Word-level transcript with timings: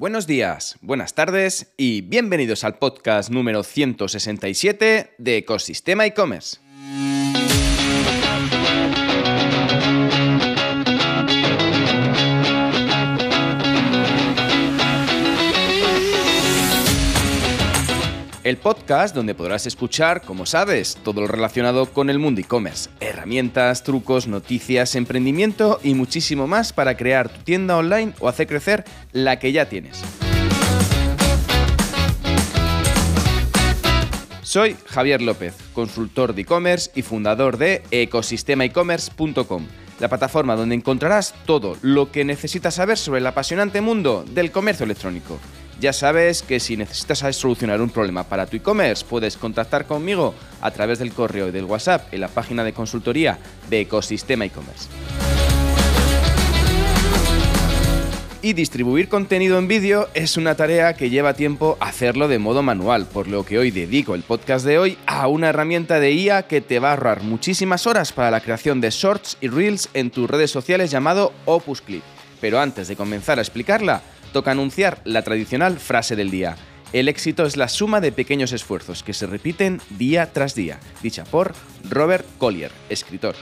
Buenos 0.00 0.26
días, 0.26 0.78
buenas 0.80 1.12
tardes 1.12 1.74
y 1.76 2.00
bienvenidos 2.00 2.64
al 2.64 2.78
podcast 2.78 3.28
número 3.28 3.62
167 3.62 5.10
de 5.18 5.36
Ecosistema 5.36 6.06
e-commerce. 6.06 6.56
El 18.50 18.56
podcast 18.56 19.14
donde 19.14 19.36
podrás 19.36 19.68
escuchar, 19.68 20.22
como 20.22 20.44
sabes, 20.44 20.98
todo 21.04 21.20
lo 21.20 21.28
relacionado 21.28 21.86
con 21.86 22.10
el 22.10 22.18
mundo 22.18 22.40
e-commerce, 22.40 22.90
herramientas, 22.98 23.84
trucos, 23.84 24.26
noticias, 24.26 24.96
emprendimiento 24.96 25.78
y 25.84 25.94
muchísimo 25.94 26.48
más 26.48 26.72
para 26.72 26.96
crear 26.96 27.28
tu 27.28 27.42
tienda 27.42 27.76
online 27.76 28.12
o 28.18 28.28
hacer 28.28 28.48
crecer 28.48 28.84
la 29.12 29.38
que 29.38 29.52
ya 29.52 29.68
tienes. 29.68 30.02
Soy 34.42 34.76
Javier 34.84 35.22
López, 35.22 35.54
consultor 35.72 36.34
de 36.34 36.42
e-commerce 36.42 36.90
y 36.96 37.02
fundador 37.02 37.56
de 37.56 37.84
ecosistemaecommerce.com, 37.92 39.66
la 40.00 40.08
plataforma 40.08 40.56
donde 40.56 40.74
encontrarás 40.74 41.36
todo 41.46 41.76
lo 41.82 42.10
que 42.10 42.24
necesitas 42.24 42.74
saber 42.74 42.98
sobre 42.98 43.20
el 43.20 43.28
apasionante 43.28 43.80
mundo 43.80 44.24
del 44.28 44.50
comercio 44.50 44.82
electrónico. 44.82 45.38
Ya 45.80 45.94
sabes 45.94 46.42
que 46.42 46.60
si 46.60 46.76
necesitas 46.76 47.20
solucionar 47.34 47.80
un 47.80 47.88
problema 47.88 48.24
para 48.24 48.44
tu 48.44 48.58
e-commerce, 48.58 49.02
puedes 49.08 49.38
contactar 49.38 49.86
conmigo 49.86 50.34
a 50.60 50.70
través 50.72 50.98
del 50.98 51.14
correo 51.14 51.48
y 51.48 51.52
del 51.52 51.64
WhatsApp 51.64 52.12
en 52.12 52.20
la 52.20 52.28
página 52.28 52.62
de 52.64 52.74
consultoría 52.74 53.38
de 53.70 53.80
Ecosistema 53.80 54.44
e-commerce. 54.44 54.88
Y 58.42 58.52
distribuir 58.52 59.08
contenido 59.08 59.58
en 59.58 59.68
vídeo 59.68 60.08
es 60.12 60.36
una 60.36 60.54
tarea 60.54 60.92
que 60.92 61.08
lleva 61.08 61.32
tiempo 61.32 61.78
hacerlo 61.80 62.28
de 62.28 62.38
modo 62.38 62.62
manual, 62.62 63.06
por 63.06 63.26
lo 63.26 63.46
que 63.46 63.58
hoy 63.58 63.70
dedico 63.70 64.14
el 64.14 64.22
podcast 64.22 64.66
de 64.66 64.78
hoy 64.78 64.98
a 65.06 65.28
una 65.28 65.48
herramienta 65.48 65.98
de 65.98 66.12
IA 66.12 66.42
que 66.42 66.60
te 66.60 66.78
va 66.78 66.88
a 66.88 66.92
ahorrar 66.92 67.22
muchísimas 67.22 67.86
horas 67.86 68.12
para 68.12 68.30
la 68.30 68.40
creación 68.40 68.82
de 68.82 68.90
shorts 68.90 69.38
y 69.40 69.48
reels 69.48 69.88
en 69.94 70.10
tus 70.10 70.28
redes 70.28 70.50
sociales 70.50 70.90
llamado 70.90 71.32
Opus 71.46 71.80
Clip. 71.80 72.02
Pero 72.38 72.60
antes 72.60 72.88
de 72.88 72.96
comenzar 72.96 73.38
a 73.38 73.42
explicarla, 73.42 74.02
toca 74.32 74.50
anunciar 74.50 75.00
la 75.04 75.22
tradicional 75.22 75.78
frase 75.78 76.16
del 76.16 76.30
día. 76.30 76.56
El 76.92 77.08
éxito 77.08 77.46
es 77.46 77.56
la 77.56 77.68
suma 77.68 78.00
de 78.00 78.10
pequeños 78.10 78.52
esfuerzos 78.52 79.02
que 79.02 79.14
se 79.14 79.26
repiten 79.26 79.80
día 79.90 80.32
tras 80.32 80.54
día, 80.54 80.80
dicha 81.02 81.24
por 81.24 81.54
Robert 81.88 82.26
Collier, 82.38 82.72
escritor. 82.88 83.36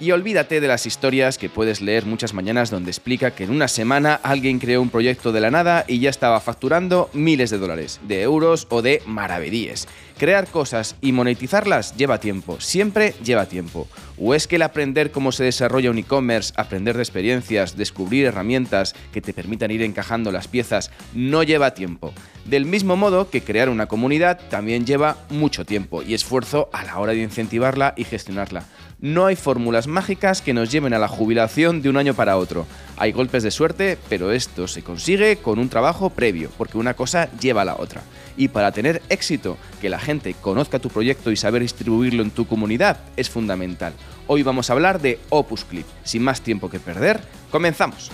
Y 0.00 0.12
olvídate 0.12 0.62
de 0.62 0.68
las 0.68 0.86
historias 0.86 1.36
que 1.36 1.50
puedes 1.50 1.82
leer 1.82 2.06
muchas 2.06 2.32
mañanas 2.32 2.70
donde 2.70 2.90
explica 2.90 3.32
que 3.32 3.44
en 3.44 3.50
una 3.50 3.68
semana 3.68 4.18
alguien 4.22 4.58
creó 4.58 4.80
un 4.80 4.88
proyecto 4.88 5.30
de 5.30 5.42
la 5.42 5.50
nada 5.50 5.84
y 5.86 6.00
ya 6.00 6.08
estaba 6.08 6.40
facturando 6.40 7.10
miles 7.12 7.50
de 7.50 7.58
dólares, 7.58 8.00
de 8.08 8.22
euros 8.22 8.66
o 8.70 8.80
de 8.80 9.02
maravedíes. 9.04 9.88
Crear 10.16 10.46
cosas 10.46 10.96
y 11.02 11.12
monetizarlas 11.12 11.94
lleva 11.96 12.18
tiempo, 12.18 12.60
siempre 12.60 13.12
lleva 13.22 13.44
tiempo. 13.44 13.88
¿O 14.18 14.34
es 14.34 14.46
que 14.46 14.56
el 14.56 14.62
aprender 14.62 15.10
cómo 15.10 15.32
se 15.32 15.44
desarrolla 15.44 15.90
un 15.90 15.98
e-commerce, 15.98 16.54
aprender 16.56 16.96
de 16.96 17.02
experiencias, 17.02 17.76
descubrir 17.76 18.24
herramientas 18.24 18.94
que 19.12 19.20
te 19.20 19.34
permitan 19.34 19.70
ir 19.70 19.82
encajando 19.82 20.32
las 20.32 20.48
piezas, 20.48 20.90
no 21.12 21.42
lleva 21.42 21.74
tiempo? 21.74 22.14
Del 22.50 22.66
mismo 22.66 22.96
modo 22.96 23.30
que 23.30 23.42
crear 23.42 23.68
una 23.68 23.86
comunidad 23.86 24.40
también 24.50 24.84
lleva 24.84 25.16
mucho 25.28 25.64
tiempo 25.64 26.02
y 26.02 26.14
esfuerzo 26.14 26.68
a 26.72 26.82
la 26.82 26.98
hora 26.98 27.12
de 27.12 27.22
incentivarla 27.22 27.94
y 27.96 28.02
gestionarla. 28.02 28.64
No 28.98 29.26
hay 29.26 29.36
fórmulas 29.36 29.86
mágicas 29.86 30.42
que 30.42 30.52
nos 30.52 30.68
lleven 30.68 30.92
a 30.92 30.98
la 30.98 31.06
jubilación 31.06 31.80
de 31.80 31.88
un 31.88 31.96
año 31.96 32.12
para 32.12 32.36
otro. 32.36 32.66
Hay 32.96 33.12
golpes 33.12 33.44
de 33.44 33.52
suerte, 33.52 33.96
pero 34.08 34.32
esto 34.32 34.66
se 34.66 34.82
consigue 34.82 35.36
con 35.36 35.60
un 35.60 35.68
trabajo 35.68 36.10
previo, 36.10 36.50
porque 36.58 36.76
una 36.76 36.94
cosa 36.94 37.30
lleva 37.38 37.62
a 37.62 37.66
la 37.66 37.76
otra. 37.76 38.02
Y 38.36 38.48
para 38.48 38.72
tener 38.72 39.00
éxito, 39.10 39.56
que 39.80 39.88
la 39.88 40.00
gente 40.00 40.34
conozca 40.34 40.80
tu 40.80 40.88
proyecto 40.88 41.30
y 41.30 41.36
saber 41.36 41.62
distribuirlo 41.62 42.24
en 42.24 42.32
tu 42.32 42.48
comunidad 42.48 42.98
es 43.16 43.30
fundamental. 43.30 43.92
Hoy 44.26 44.42
vamos 44.42 44.70
a 44.70 44.72
hablar 44.72 45.00
de 45.00 45.20
Opus 45.28 45.64
Clip. 45.64 45.86
Sin 46.02 46.24
más 46.24 46.40
tiempo 46.40 46.68
que 46.68 46.80
perder, 46.80 47.20
comenzamos. 47.52 48.10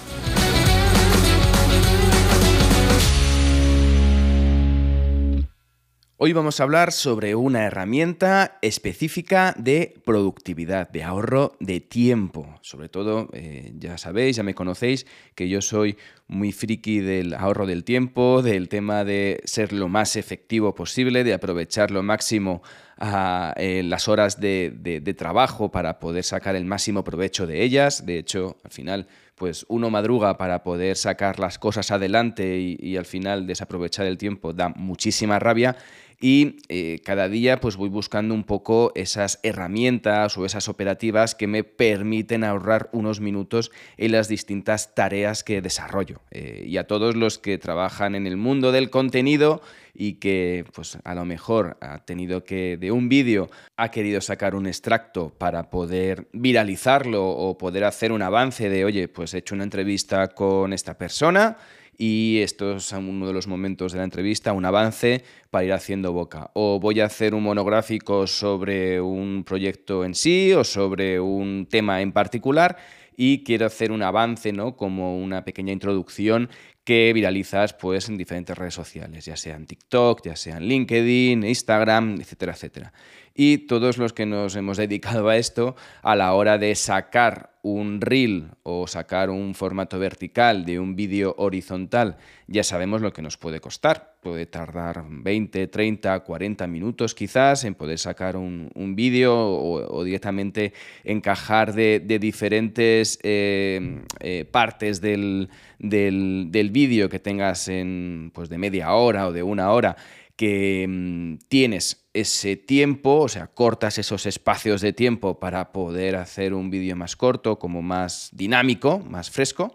Hoy 6.18 6.32
vamos 6.32 6.60
a 6.60 6.62
hablar 6.62 6.92
sobre 6.92 7.34
una 7.34 7.64
herramienta 7.64 8.56
específica 8.62 9.54
de 9.58 9.92
productividad, 10.02 10.88
de 10.88 11.04
ahorro 11.04 11.52
de 11.60 11.80
tiempo. 11.80 12.58
Sobre 12.62 12.88
todo, 12.88 13.28
eh, 13.34 13.74
ya 13.78 13.98
sabéis, 13.98 14.36
ya 14.36 14.42
me 14.42 14.54
conocéis, 14.54 15.06
que 15.34 15.46
yo 15.50 15.60
soy 15.60 15.98
muy 16.26 16.52
friki 16.52 17.00
del 17.00 17.34
ahorro 17.34 17.66
del 17.66 17.84
tiempo, 17.84 18.40
del 18.40 18.70
tema 18.70 19.04
de 19.04 19.42
ser 19.44 19.74
lo 19.74 19.88
más 19.88 20.16
efectivo 20.16 20.74
posible, 20.74 21.22
de 21.22 21.34
aprovechar 21.34 21.90
lo 21.90 22.02
máximo 22.02 22.62
a, 22.96 23.52
eh, 23.58 23.82
las 23.84 24.08
horas 24.08 24.40
de, 24.40 25.14
trabajo 25.18 25.70
para 25.70 25.98
poder 26.00 26.24
sacar 26.24 26.56
el 26.56 26.64
máximo 26.64 27.04
provecho 27.04 27.46
de 27.46 27.62
ellas. 27.62 28.06
De 28.06 28.18
hecho, 28.18 28.56
al 28.64 28.70
final, 28.70 29.06
pues 29.34 29.66
uno 29.68 29.90
madruga 29.90 30.38
para 30.38 30.62
poder 30.62 30.96
sacar 30.96 31.38
las 31.38 31.58
cosas 31.58 31.90
adelante 31.90 32.56
y 32.58 32.96
al 32.96 33.04
final 33.04 33.46
desaprovechar 33.46 34.06
el 34.06 34.16
tiempo 34.16 34.54
da 34.54 34.70
muchísima 34.70 35.38
rabia 35.38 35.76
y 36.20 36.56
eh, 36.68 37.00
cada 37.04 37.28
día 37.28 37.60
pues 37.60 37.76
voy 37.76 37.88
buscando 37.88 38.34
un 38.34 38.44
poco 38.44 38.92
esas 38.94 39.38
herramientas 39.42 40.36
o 40.38 40.46
esas 40.46 40.68
operativas 40.68 41.34
que 41.34 41.46
me 41.46 41.64
permiten 41.64 42.44
ahorrar 42.44 42.88
unos 42.92 43.20
minutos 43.20 43.70
en 43.96 44.12
las 44.12 44.28
distintas 44.28 44.94
tareas 44.94 45.44
que 45.44 45.60
desarrollo. 45.60 46.20
Eh, 46.30 46.64
y 46.66 46.78
a 46.78 46.86
todos 46.86 47.16
los 47.16 47.38
que 47.38 47.58
trabajan 47.58 48.14
en 48.14 48.26
el 48.26 48.36
mundo 48.36 48.72
del 48.72 48.90
contenido 48.90 49.60
y 49.98 50.14
que 50.14 50.64
pues 50.74 50.98
a 51.04 51.14
lo 51.14 51.24
mejor 51.24 51.76
ha 51.80 52.04
tenido 52.04 52.44
que 52.44 52.76
de 52.76 52.92
un 52.92 53.08
vídeo 53.08 53.50
ha 53.76 53.90
querido 53.90 54.20
sacar 54.20 54.54
un 54.54 54.66
extracto 54.66 55.30
para 55.30 55.70
poder 55.70 56.28
viralizarlo 56.32 57.26
o 57.28 57.56
poder 57.56 57.84
hacer 57.84 58.12
un 58.12 58.22
avance 58.22 58.68
de 58.68 58.84
oye 58.84 59.08
pues 59.08 59.32
he 59.32 59.38
hecho 59.38 59.54
una 59.54 59.64
entrevista 59.64 60.28
con 60.28 60.72
esta 60.72 60.98
persona 60.98 61.56
y 61.98 62.40
esto 62.42 62.76
es 62.76 62.92
uno 62.92 63.26
de 63.26 63.32
los 63.32 63.46
momentos 63.46 63.92
de 63.92 63.98
la 63.98 64.04
entrevista, 64.04 64.52
un 64.52 64.64
avance 64.64 65.24
para 65.50 65.64
ir 65.64 65.72
haciendo 65.72 66.12
boca. 66.12 66.50
O 66.54 66.78
voy 66.80 67.00
a 67.00 67.06
hacer 67.06 67.34
un 67.34 67.42
monográfico 67.42 68.26
sobre 68.26 69.00
un 69.00 69.44
proyecto 69.44 70.04
en 70.04 70.14
sí 70.14 70.52
o 70.52 70.64
sobre 70.64 71.20
un 71.20 71.66
tema 71.70 72.02
en 72.02 72.12
particular 72.12 72.76
y 73.16 73.42
quiero 73.44 73.66
hacer 73.66 73.92
un 73.92 74.02
avance, 74.02 74.52
¿no? 74.52 74.76
Como 74.76 75.18
una 75.18 75.44
pequeña 75.44 75.72
introducción 75.72 76.50
que 76.84 77.12
viralizas 77.12 77.72
pues 77.72 78.08
en 78.08 78.16
diferentes 78.16 78.56
redes 78.56 78.74
sociales, 78.74 79.24
ya 79.24 79.36
sean 79.36 79.66
TikTok, 79.66 80.22
ya 80.24 80.36
sean 80.36 80.64
LinkedIn, 80.64 81.42
Instagram, 81.42 82.20
etcétera, 82.20 82.52
etcétera. 82.52 82.92
Y 83.38 83.58
todos 83.58 83.98
los 83.98 84.14
que 84.14 84.24
nos 84.24 84.56
hemos 84.56 84.78
dedicado 84.78 85.28
a 85.28 85.36
esto, 85.36 85.76
a 86.02 86.16
la 86.16 86.32
hora 86.32 86.56
de 86.56 86.74
sacar 86.74 87.50
un 87.60 88.00
reel 88.00 88.52
o 88.62 88.86
sacar 88.86 89.28
un 89.28 89.54
formato 89.54 89.98
vertical 89.98 90.64
de 90.64 90.80
un 90.80 90.96
vídeo 90.96 91.34
horizontal, 91.36 92.16
ya 92.46 92.62
sabemos 92.62 93.02
lo 93.02 93.12
que 93.12 93.20
nos 93.20 93.36
puede 93.36 93.60
costar. 93.60 94.14
Puede 94.22 94.46
tardar 94.46 95.04
20, 95.06 95.66
30, 95.66 96.20
40 96.20 96.66
minutos 96.66 97.14
quizás 97.14 97.64
en 97.64 97.74
poder 97.74 97.98
sacar 97.98 98.38
un, 98.38 98.70
vídeo 98.96 99.34
o, 99.36 100.02
directamente 100.02 100.72
encajar 101.04 101.74
de, 101.74 102.00
diferentes 102.18 103.18
eh, 103.22 104.00
eh, 104.20 104.46
partes 104.50 105.02
del, 105.02 105.50
del, 105.78 106.70
vídeo 106.70 107.10
que 107.10 107.18
tengas 107.18 107.68
en, 107.68 108.30
pues 108.32 108.48
de 108.48 108.56
media 108.56 108.94
hora 108.94 109.26
o 109.26 109.32
de 109.32 109.42
una 109.42 109.72
hora 109.72 109.96
que 110.36 110.86
mm, 110.88 111.48
tienes 111.48 112.05
ese 112.20 112.56
tiempo, 112.56 113.20
o 113.20 113.28
sea, 113.28 113.46
cortas 113.48 113.98
esos 113.98 114.24
espacios 114.24 114.80
de 114.80 114.92
tiempo 114.92 115.38
para 115.38 115.72
poder 115.72 116.16
hacer 116.16 116.54
un 116.54 116.70
vídeo 116.70 116.96
más 116.96 117.14
corto, 117.14 117.58
como 117.58 117.82
más 117.82 118.30
dinámico, 118.32 119.00
más 119.00 119.30
fresco, 119.30 119.74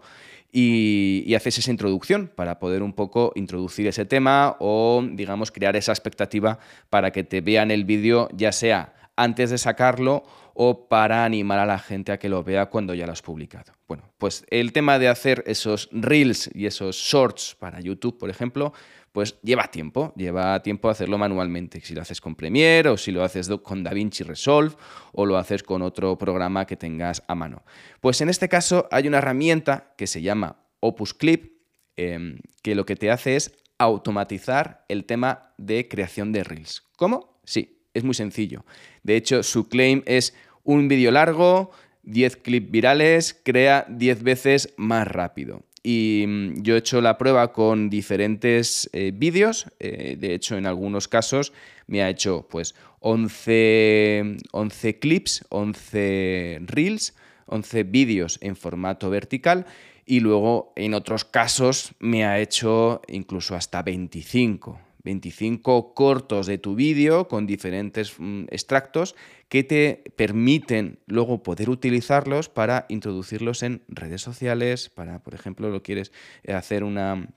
y, 0.50 1.32
haces 1.34 1.58
esa 1.58 1.70
introducción 1.70 2.30
para 2.34 2.58
poder 2.58 2.82
un 2.82 2.92
poco 2.92 3.32
introducir 3.36 3.86
ese 3.86 4.04
tema 4.04 4.56
o, 4.58 5.02
digamos, 5.12 5.50
crear 5.50 5.76
esa 5.76 5.92
expectativa 5.92 6.58
para 6.90 7.10
que 7.10 7.24
te 7.24 7.40
vean 7.40 7.70
el 7.70 7.84
vídeo, 7.84 8.28
ya 8.34 8.52
sea 8.52 8.92
antes 9.16 9.50
de 9.50 9.58
sacarlo 9.58 10.24
o 10.54 10.88
para 10.88 11.24
animar 11.24 11.58
a 11.58 11.66
la 11.66 11.78
gente 11.78 12.12
a 12.12 12.18
que 12.18 12.28
lo 12.28 12.44
vea 12.44 12.66
cuando 12.66 12.92
ya 12.92 13.06
lo 13.06 13.12
has 13.12 13.22
publicado. 13.22 13.72
Bueno, 13.88 14.04
pues 14.18 14.44
el 14.50 14.72
tema 14.72 14.98
de 14.98 15.08
hacer 15.08 15.42
esos 15.46 15.88
reels 15.92 16.50
y 16.54 16.66
esos 16.66 16.96
shorts 16.96 17.56
para 17.58 17.80
YouTube, 17.80 18.18
por 18.18 18.28
ejemplo, 18.28 18.72
pues 19.12 19.38
lleva 19.42 19.70
tiempo, 19.70 20.12
lleva 20.16 20.60
tiempo 20.62 20.88
hacerlo 20.88 21.18
manualmente. 21.18 21.80
Si 21.80 21.94
lo 21.94 22.00
haces 22.00 22.20
con 22.20 22.34
Premiere 22.34 22.88
o 22.88 22.96
si 22.96 23.12
lo 23.12 23.22
haces 23.22 23.48
con 23.62 23.84
DaVinci 23.84 24.24
Resolve 24.24 24.74
o 25.12 25.26
lo 25.26 25.36
haces 25.36 25.62
con 25.62 25.82
otro 25.82 26.16
programa 26.16 26.66
que 26.66 26.76
tengas 26.76 27.22
a 27.28 27.34
mano. 27.34 27.62
Pues 28.00 28.20
en 28.22 28.30
este 28.30 28.48
caso 28.48 28.88
hay 28.90 29.06
una 29.06 29.18
herramienta 29.18 29.92
que 29.96 30.06
se 30.06 30.22
llama 30.22 30.56
Opus 30.80 31.14
Clip, 31.14 31.52
em, 31.96 32.38
que 32.62 32.74
lo 32.74 32.86
que 32.86 32.96
te 32.96 33.10
hace 33.10 33.36
es 33.36 33.52
automatizar 33.78 34.84
el 34.88 35.04
tema 35.04 35.54
de 35.58 35.88
creación 35.88 36.32
de 36.32 36.44
reels. 36.44 36.82
¿Cómo? 36.96 37.40
Sí, 37.44 37.86
es 37.92 38.04
muy 38.04 38.14
sencillo. 38.14 38.64
De 39.02 39.16
hecho, 39.16 39.42
su 39.42 39.68
claim 39.68 40.02
es 40.06 40.34
un 40.64 40.88
vídeo 40.88 41.10
largo, 41.10 41.70
10 42.02 42.36
clips 42.36 42.70
virales, 42.70 43.40
crea 43.44 43.84
10 43.88 44.22
veces 44.22 44.74
más 44.76 45.06
rápido. 45.06 45.62
Y 45.82 46.24
mm, 46.26 46.62
yo 46.62 46.74
he 46.74 46.78
hecho 46.78 47.00
la 47.00 47.18
prueba 47.18 47.52
con 47.52 47.90
diferentes 47.90 48.88
eh, 48.92 49.12
vídeos. 49.14 49.66
Eh, 49.80 50.16
de 50.18 50.34
hecho, 50.34 50.56
en 50.56 50.66
algunos 50.66 51.08
casos 51.08 51.52
me 51.86 52.02
ha 52.02 52.10
hecho 52.10 52.46
pues 52.50 52.74
11, 53.00 54.36
11 54.52 54.98
clips, 54.98 55.44
11 55.48 56.60
reels, 56.66 57.14
11 57.46 57.82
vídeos 57.84 58.38
en 58.40 58.56
formato 58.56 59.10
vertical. 59.10 59.66
Y 60.04 60.20
luego 60.20 60.72
en 60.76 60.94
otros 60.94 61.24
casos 61.24 61.94
me 61.98 62.24
ha 62.24 62.40
hecho 62.40 63.02
incluso 63.08 63.54
hasta 63.54 63.82
25. 63.82 64.78
25 65.04 65.94
cortos 65.94 66.46
de 66.46 66.58
tu 66.58 66.74
vídeo 66.74 67.28
con 67.28 67.46
diferentes 67.46 68.14
mm, 68.18 68.44
extractos 68.50 69.14
que 69.48 69.64
te 69.64 70.04
permiten 70.16 70.98
luego 71.06 71.42
poder 71.42 71.70
utilizarlos 71.70 72.48
para 72.48 72.86
introducirlos 72.88 73.62
en 73.62 73.82
redes 73.88 74.22
sociales, 74.22 74.88
para, 74.88 75.22
por 75.22 75.34
ejemplo, 75.34 75.68
lo 75.70 75.82
quieres 75.82 76.12
hacer 76.46 76.84
una 76.84 77.28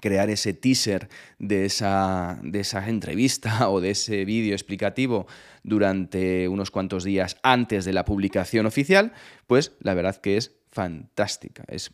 crear 0.00 0.30
ese 0.30 0.54
teaser 0.54 1.08
de 1.38 1.64
esa, 1.64 2.38
de 2.42 2.60
esa 2.60 2.88
entrevista 2.88 3.68
o 3.70 3.80
de 3.80 3.90
ese 3.90 4.24
vídeo 4.24 4.54
explicativo 4.54 5.26
durante 5.62 6.48
unos 6.48 6.70
cuantos 6.70 7.04
días 7.04 7.36
antes 7.42 7.84
de 7.84 7.92
la 7.92 8.04
publicación 8.04 8.66
oficial, 8.66 9.12
pues 9.46 9.72
la 9.80 9.94
verdad 9.94 10.16
que 10.16 10.36
es 10.36 10.59
fantástica, 10.72 11.64
es, 11.66 11.90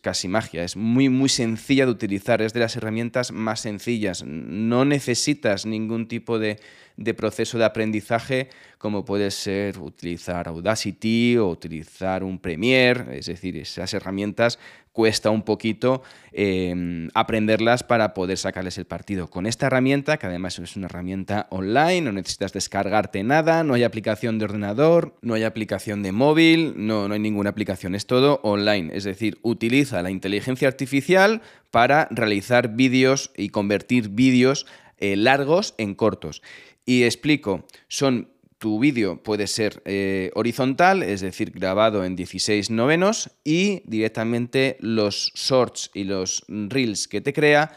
casi 0.00 0.28
magia, 0.28 0.62
es 0.62 0.76
muy 0.76 1.08
muy 1.08 1.30
sencilla 1.30 1.86
de 1.86 1.92
utilizar, 1.92 2.42
es 2.42 2.52
de 2.52 2.60
las 2.60 2.76
herramientas 2.76 3.32
más 3.32 3.60
sencillas, 3.60 4.22
no 4.24 4.84
necesitas 4.84 5.64
ningún 5.64 6.08
tipo 6.08 6.38
de, 6.38 6.60
de 6.98 7.14
proceso 7.14 7.56
de 7.56 7.64
aprendizaje 7.64 8.50
como 8.78 9.04
puede 9.04 9.30
ser 9.30 9.78
utilizar 9.78 10.46
Audacity 10.48 11.36
o 11.36 11.48
utilizar 11.48 12.22
un 12.22 12.38
Premiere, 12.38 13.18
es 13.18 13.26
decir, 13.26 13.56
esas 13.56 13.92
herramientas 13.94 14.58
cuesta 14.92 15.30
un 15.30 15.42
poquito 15.42 16.02
em, 16.32 17.08
aprenderlas 17.14 17.84
para 17.84 18.14
poder 18.14 18.36
sacarles 18.36 18.78
el 18.78 18.84
partido. 18.84 19.30
Con 19.30 19.46
esta 19.46 19.66
herramienta, 19.66 20.16
que 20.16 20.26
además 20.26 20.58
es 20.58 20.74
una 20.74 20.86
herramienta 20.86 21.46
online, 21.50 22.00
no 22.00 22.10
necesitas 22.10 22.52
descargarte 22.52 23.22
nada, 23.22 23.62
no 23.62 23.74
hay 23.74 23.84
aplicación 23.84 24.40
de 24.40 24.46
ordenador, 24.46 25.14
no 25.22 25.34
hay 25.34 25.44
aplicación 25.44 26.02
de 26.02 26.10
móvil, 26.10 26.74
no, 26.76 27.06
no 27.06 27.14
hay 27.14 27.20
ninguna 27.20 27.50
aplicación, 27.50 27.94
es 27.94 28.06
todo 28.18 28.40
online. 28.42 28.90
Es 28.96 29.04
decir, 29.04 29.38
utiliza 29.42 30.02
la 30.02 30.10
inteligencia 30.10 30.66
artificial 30.66 31.40
para 31.70 32.08
realizar 32.10 32.74
vídeos 32.74 33.30
y 33.36 33.50
convertir 33.50 34.08
vídeos 34.08 34.66
eh, 34.98 35.14
largos 35.16 35.74
en 35.78 35.94
cortos. 35.94 36.42
Y 36.84 37.04
explico, 37.04 37.64
son 37.86 38.30
tu 38.58 38.80
vídeo 38.80 39.22
puede 39.22 39.46
ser 39.46 39.82
eh, 39.84 40.32
horizontal, 40.34 41.04
es 41.04 41.20
decir, 41.20 41.52
grabado 41.52 42.04
en 42.04 42.16
16 42.16 42.70
novenos, 42.70 43.30
y 43.44 43.82
directamente 43.84 44.76
los 44.80 45.30
shorts 45.36 45.92
y 45.94 46.02
los 46.02 46.44
reels 46.48 47.06
que 47.06 47.20
te 47.20 47.32
crea 47.32 47.70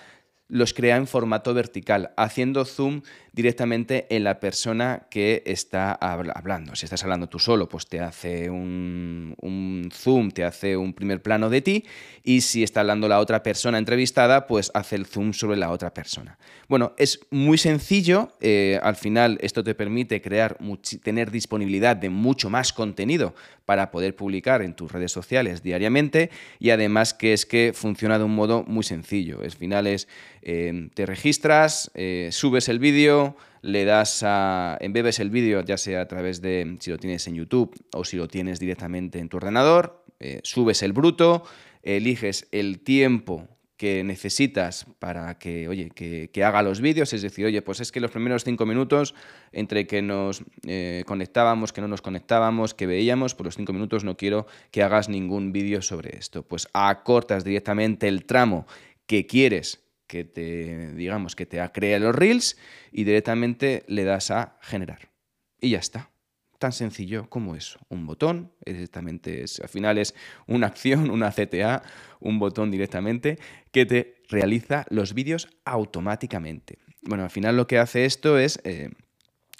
los 0.47 0.73
crea 0.73 0.97
en 0.97 1.07
formato 1.07 1.53
vertical, 1.53 2.11
haciendo 2.17 2.65
zoom 2.65 3.03
directamente 3.33 4.07
en 4.09 4.25
la 4.25 4.39
persona 4.39 5.07
que 5.09 5.41
está 5.45 5.93
hablando. 5.93 6.75
Si 6.75 6.85
estás 6.85 7.03
hablando 7.03 7.27
tú 7.27 7.39
solo, 7.39 7.69
pues 7.69 7.87
te 7.87 8.01
hace 8.01 8.49
un, 8.49 9.89
zoom, 9.93 10.31
te 10.31 10.43
hace 10.43 10.75
un 10.75 10.93
primer 10.93 11.21
plano 11.21 11.49
de 11.49 11.61
ti, 11.61 11.85
y 12.23 12.41
si 12.41 12.63
está 12.63 12.81
hablando 12.81 13.07
la 13.07 13.19
otra 13.19 13.41
persona 13.41 13.77
entrevistada, 13.77 14.47
pues 14.47 14.69
hace 14.73 14.97
el 14.97 15.05
zoom 15.05 15.31
sobre 15.31 15.57
la 15.57 15.71
otra 15.71 15.93
persona. 15.93 16.37
Bueno, 16.67 16.93
es 16.97 17.21
muy 17.31 17.57
sencillo, 17.57 18.33
eh, 18.41 18.79
al 18.83 18.95
final 18.97 19.37
esto 19.41 19.63
te 19.63 19.75
permite 19.75 20.21
crear, 20.21 20.57
tener 21.01 21.31
disponibilidad 21.31 21.95
de 21.95 22.09
mucho 22.09 22.49
más 22.49 22.73
contenido 22.73 23.33
para 23.65 23.91
poder 23.91 24.15
publicar 24.15 24.61
en 24.61 24.73
tus 24.73 24.91
redes 24.91 25.13
sociales 25.13 25.63
diariamente, 25.63 26.31
y 26.59 26.71
además 26.71 27.13
que 27.13 27.31
es 27.31 27.45
que 27.45 27.71
funciona 27.73 28.17
de 28.17 28.25
un 28.25 28.35
modo 28.35 28.63
muy 28.67 28.83
sencillo. 28.83 29.39
Al 29.41 29.51
final 29.51 29.87
es 29.87 30.09
Em, 30.41 30.89
te 30.89 31.05
registras, 31.05 31.91
eh, 31.93 32.29
subes 32.31 32.67
el 32.67 32.79
vídeo, 32.79 33.30
le 33.61 33.85
das 33.85 34.23
a. 34.23 34.77
embebes 34.81 35.19
el 35.19 35.29
vídeo, 35.29 35.61
ya 35.61 35.77
sea 35.77 36.01
a 36.01 36.07
través 36.07 36.41
de 36.41 36.77
si 36.79 36.91
lo 36.91 36.97
tienes 36.97 37.27
en 37.27 37.35
YouTube 37.35 37.73
o 37.93 38.03
si 38.03 38.17
lo 38.17 38.27
tienes 38.27 38.59
directamente 38.59 39.19
en 39.19 39.29
tu 39.29 39.37
ordenador, 39.37 40.03
eh, 40.19 40.39
subes 40.43 40.83
el 40.83 40.93
bruto, 40.93 41.43
eliges 41.83 42.47
el 42.51 42.79
tiempo 42.79 43.47
que 43.81 44.03
necesitas 44.03 44.85
para 44.99 45.39
que, 45.39 45.67
oye, 45.67 45.89
que, 45.89 46.43
haga 46.43 46.61
los 46.61 46.81
vídeos, 46.81 47.13
es 47.13 47.23
decir, 47.23 47.47
oye, 47.47 47.63
pues 47.63 47.79
es 47.79 47.91
que 47.91 47.99
los 47.99 48.11
primeros 48.11 48.43
cinco 48.43 48.67
minutos, 48.67 49.15
entre 49.51 49.87
que 49.87 50.03
nos 50.03 50.43
eh, 50.67 51.03
conectábamos, 51.07 51.73
que 51.73 51.81
no 51.81 51.87
nos 51.87 52.03
conectábamos, 52.03 52.75
que 52.75 52.85
veíamos, 52.85 53.33
por 53.33 53.47
los 53.47 53.55
cinco 53.55 53.73
minutos 53.73 54.03
no 54.03 54.17
quiero 54.17 54.45
que 54.69 54.83
hagas 54.83 55.09
ningún 55.09 55.51
vídeo 55.51 55.81
sobre 55.81 56.15
esto. 56.15 56.43
Pues 56.43 56.67
acortas 56.73 57.43
directamente 57.43 58.07
el 58.07 58.25
tramo 58.25 58.67
que 59.07 59.25
quieres 59.25 59.79
que 60.11 60.25
te, 60.25 60.91
digamos, 60.91 61.37
que 61.37 61.45
te 61.45 61.65
crea 61.71 61.97
los 61.97 62.13
reels 62.13 62.57
y 62.91 63.05
directamente 63.05 63.85
le 63.87 64.03
das 64.03 64.29
a 64.29 64.57
generar. 64.61 65.09
Y 65.61 65.69
ya 65.69 65.79
está. 65.79 66.11
Tan 66.59 66.73
sencillo 66.73 67.29
como 67.29 67.55
eso. 67.55 67.79
Un 67.87 68.05
botón, 68.05 68.51
directamente 68.65 69.41
es, 69.41 69.61
al 69.61 69.69
final 69.69 69.97
es 69.97 70.13
una 70.47 70.67
acción, 70.67 71.09
una 71.09 71.31
CTA, 71.31 71.81
un 72.19 72.39
botón 72.39 72.71
directamente 72.71 73.39
que 73.71 73.85
te 73.85 74.17
realiza 74.27 74.85
los 74.89 75.13
vídeos 75.13 75.47
automáticamente. 75.63 76.77
Bueno, 77.03 77.23
al 77.23 77.31
final 77.31 77.55
lo 77.55 77.65
que 77.65 77.79
hace 77.79 78.03
esto 78.03 78.37
es 78.37 78.59
eh, 78.65 78.89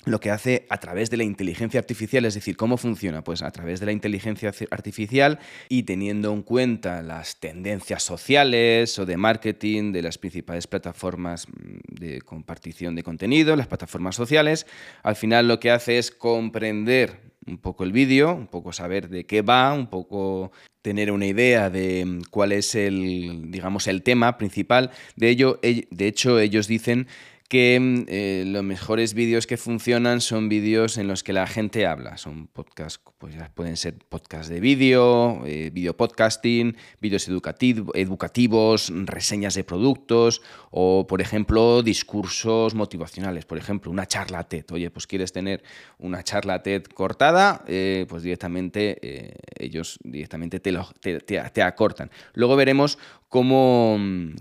lo 0.05 0.19
que 0.19 0.31
hace 0.31 0.65
a 0.69 0.77
través 0.77 1.09
de 1.09 1.17
la 1.17 1.23
inteligencia 1.23 1.79
artificial, 1.79 2.25
es 2.25 2.33
decir, 2.33 2.57
¿cómo 2.57 2.77
funciona? 2.77 3.23
Pues 3.23 3.41
a 3.41 3.51
través 3.51 3.79
de 3.79 3.85
la 3.85 3.91
inteligencia 3.91 4.51
artificial 4.71 5.39
y 5.69 5.83
teniendo 5.83 6.33
en 6.33 6.41
cuenta 6.41 7.01
las 7.01 7.39
tendencias 7.39 8.03
sociales 8.03 8.97
o 8.97 9.05
de 9.05 9.17
marketing 9.17 9.91
de 9.91 10.01
las 10.01 10.17
principales 10.17 10.67
plataformas 10.67 11.47
mm, 11.47 11.99
de 11.99 12.21
compartición 12.21 12.95
de 12.95 13.03
contenido, 13.03 13.55
las 13.55 13.67
plataformas 13.67 14.15
sociales, 14.15 14.65
al 15.03 15.15
final 15.15 15.47
lo 15.47 15.59
que 15.59 15.71
hace 15.71 15.97
es 15.97 16.11
comprender 16.11 17.31
un 17.47 17.57
poco 17.57 17.83
el 17.83 17.91
vídeo, 17.91 18.33
un 18.33 18.47
poco 18.47 18.71
saber 18.71 19.09
de 19.09 19.25
qué 19.25 19.41
va, 19.41 19.73
un 19.73 19.87
poco 19.87 20.51
tener 20.81 21.11
una 21.11 21.25
idea 21.25 21.69
de 21.69 22.05
mm, 22.05 22.21
cuál 22.29 22.51
es 22.51 22.75
el, 22.75 23.51
digamos, 23.51 23.87
el 23.87 24.03
tema 24.03 24.37
principal. 24.37 24.91
De 25.15 25.29
ello, 25.29 25.59
de 25.61 26.07
hecho, 26.07 26.39
ellos 26.39 26.67
dicen 26.67 27.07
que 27.51 27.77
mm, 27.77 28.05
eh, 28.07 28.43
los 28.47 28.63
mejores 28.63 29.13
vídeos 29.13 29.45
que 29.45 29.57
funcionan 29.57 30.21
son 30.21 30.47
vídeos 30.47 30.97
en 30.97 31.09
los 31.09 31.21
que 31.21 31.33
la 31.33 31.47
gente 31.47 31.85
habla. 31.85 32.15
Son 32.15 32.47
podcasts, 32.47 33.01
pues 33.17 33.35
pueden 33.53 33.75
ser 33.75 33.95
podcasts 34.07 34.47
de 34.47 34.61
vídeo, 34.61 35.45
eh, 35.45 35.69
video 35.73 35.97
podcasting, 35.97 36.77
vídeos 37.01 37.27
educativos, 37.27 38.89
reseñas 39.05 39.53
de 39.55 39.65
productos 39.65 40.41
o, 40.69 41.05
por 41.05 41.19
ejemplo, 41.19 41.83
discursos 41.83 42.73
motivacionales. 42.73 43.43
Por 43.43 43.57
ejemplo, 43.57 43.91
una 43.91 44.05
charla 44.05 44.45
TED. 44.45 44.71
Oye, 44.71 44.89
pues 44.89 45.05
quieres 45.05 45.33
tener 45.33 45.61
una 45.97 46.23
charla 46.23 46.63
TED 46.63 46.83
cortada, 46.83 47.65
eh, 47.67 48.05
pues 48.07 48.23
directamente 48.23 49.35
ellos 49.59 49.99
directamente 50.05 50.61
te, 50.61 50.71
lo, 50.71 50.87
te 51.01 51.61
acortan. 51.61 52.11
Luego 52.33 52.55
veremos 52.55 52.97
cómo, 53.31 53.97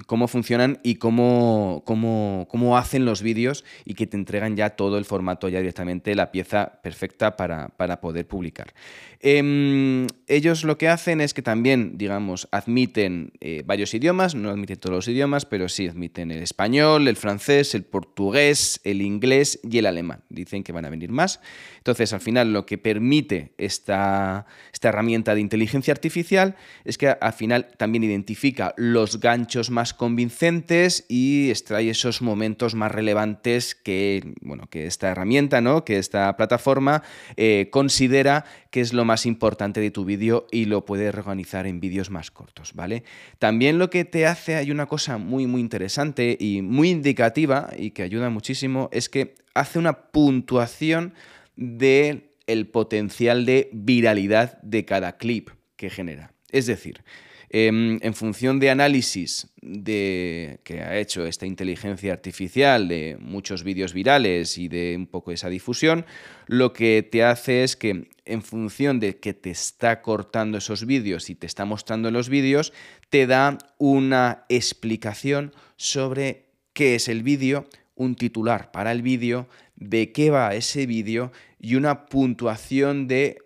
cómo 0.07 0.27
funcionan 0.27 0.81
y 0.83 0.97
cómo, 0.97 1.85
cómo, 1.87 2.49
cómo 2.51 2.77
hacen 2.77 3.05
los 3.05 3.23
vídeos 3.23 3.65
y 3.85 3.95
que 3.95 4.09
te 4.09 4.17
entregan 4.17 4.57
ya 4.57 4.71
todo 4.71 4.99
el 4.99 5.05
formato, 5.05 5.49
ya 5.49 5.61
directamente 5.61 6.13
la 6.17 6.33
pieza 6.33 6.81
perfecta 6.83 7.37
para, 7.37 7.69
para 7.69 8.01
poder 8.01 8.27
publicar. 8.27 8.75
Em, 9.21 10.09
ellos 10.27 10.65
lo 10.65 10.77
que 10.77 10.89
hacen 10.89 11.21
es 11.21 11.35
que 11.35 11.43
también, 11.43 11.99
digamos, 11.99 12.49
admiten 12.51 13.33
eh, 13.41 13.63
varios 13.65 13.95
idiomas, 13.95 14.35
no 14.35 14.51
admiten 14.51 14.79
todos 14.79 14.97
los 14.97 15.09
idiomas, 15.09 15.45
pero 15.45 15.69
sí 15.69 15.87
admiten 15.87 16.33
el 16.33 16.43
español, 16.43 17.07
el 17.07 17.17
francés, 17.17 17.77
el 17.77 17.85
portugués, 17.85 18.81
el 18.83 19.03
inglés 19.03 19.61
y 19.63 19.79
el 19.79 19.87
alemán. 19.87 20.25
Dicen 20.31 20.65
que 20.65 20.73
van 20.73 20.87
a 20.87 20.91
venir 20.91 21.13
más. 21.13 21.41
Entonces, 21.77 22.13
al 22.13 22.21
final, 22.21 22.53
lo 22.53 22.67
que 22.67 22.77
permite 22.77 23.53
esta, 23.57 24.47
esta 24.73 24.89
herramienta 24.89 25.35
de 25.37 25.43
inteligencia 25.43 25.93
artificial 25.93 26.57
es 26.85 26.99
que 26.99 27.09
al 27.09 27.33
final 27.35 27.69
también 27.77 28.03
identifica 28.03 28.75
los 28.81 29.21
ganchos 29.21 29.69
más 29.69 29.93
convincentes 29.93 31.05
y 31.07 31.51
extrae 31.51 31.91
esos 31.91 32.23
momentos 32.23 32.75
más 32.75 32.91
relevantes 32.91 33.75
que, 33.75 34.33
bueno, 34.41 34.69
que 34.71 34.87
esta 34.87 35.11
herramienta, 35.11 35.61
¿no? 35.61 35.85
que 35.85 35.99
esta 35.99 36.35
plataforma 36.39 37.03
eh, 37.37 37.69
considera 37.71 38.47
que 38.71 38.81
es 38.81 38.95
lo 38.95 39.05
más 39.05 39.27
importante 39.27 39.83
de 39.83 39.91
tu 39.91 40.07
vídeo 40.07 40.47
y 40.51 40.65
lo 40.65 40.87
puedes 40.87 41.15
organizar 41.15 41.67
en 41.67 41.79
vídeos 41.79 42.09
más 42.09 42.31
cortos, 42.31 42.73
¿vale? 42.73 43.05
También 43.39 43.79
lo 43.79 43.91
que 43.91 44.07
te 44.07 44.27
hace, 44.27 44.57
hay 44.57 44.71
una 44.71 44.87
cosa 44.87 45.19
muy, 45.19 45.47
muy 45.47 45.61
interesante 45.61 46.39
y 46.41 46.63
muy 46.63 46.89
indicativa 46.89 47.69
y 47.77 47.91
que 47.91 48.03
ayuda 48.03 48.31
muchísimo, 48.31 48.89
es 48.93 49.11
que 49.11 49.35
hace 49.53 49.79
una 49.79 50.11
puntuación 50.11 51.13
del 51.55 52.31
el 52.47 52.67
potencial 52.67 53.45
de 53.45 53.69
viralidad 53.75 54.59
de 54.63 54.87
cada 54.87 55.19
clip 55.19 55.51
que 55.77 55.91
genera. 55.91 56.33
Es 56.51 56.65
decir, 56.65 57.05
Em, 57.53 57.99
en 58.03 58.15
función 58.15 58.61
de 58.61 58.71
análisis 58.71 59.49
de, 59.61 60.61
que 60.63 60.83
ha 60.83 60.97
hecho 60.99 61.27
esta 61.27 61.47
inteligencia 61.47 62.13
artificial 62.13 62.87
de 62.87 63.17
muchos 63.19 63.65
vídeos 63.65 63.93
virales 63.93 64.57
y 64.57 64.69
de 64.69 64.95
un 64.97 65.09
poco 65.09 65.33
esa 65.33 65.49
difusión, 65.49 66.07
lo 66.47 66.73
que 66.73 67.03
te 67.03 67.25
hace 67.25 67.65
es 67.65 67.75
que 67.75 68.09
en 68.25 68.43
función 68.43 69.01
de 69.01 69.19
que 69.19 69.35
te 69.35 69.51
está 69.51 70.01
cortando 70.01 70.59
esos 70.59 70.87
vídeos 70.87 71.29
y 71.29 71.35
te 71.35 71.49
está 71.49 71.65
mostrando 71.65 72.13
los 72.13 72.29
vídeos, 72.29 72.73
te 73.09 73.27
da 73.27 73.59
una 73.79 74.45
explicación 74.49 75.53
sobre 75.75 76.47
qué 76.73 76.95
es 76.95 77.09
el 77.09 77.25
vídeo, 77.25 77.67
un 77.97 78.15
titular 78.15 78.71
para 78.71 78.93
el 78.93 79.03
vídeo, 79.03 79.49
de 79.75 80.13
qué 80.13 80.31
va 80.31 80.55
ese 80.55 80.87
vídeo 80.87 81.33
y 81.59 81.75
una 81.75 82.07
puntuación 82.07 83.09
de 83.09 83.39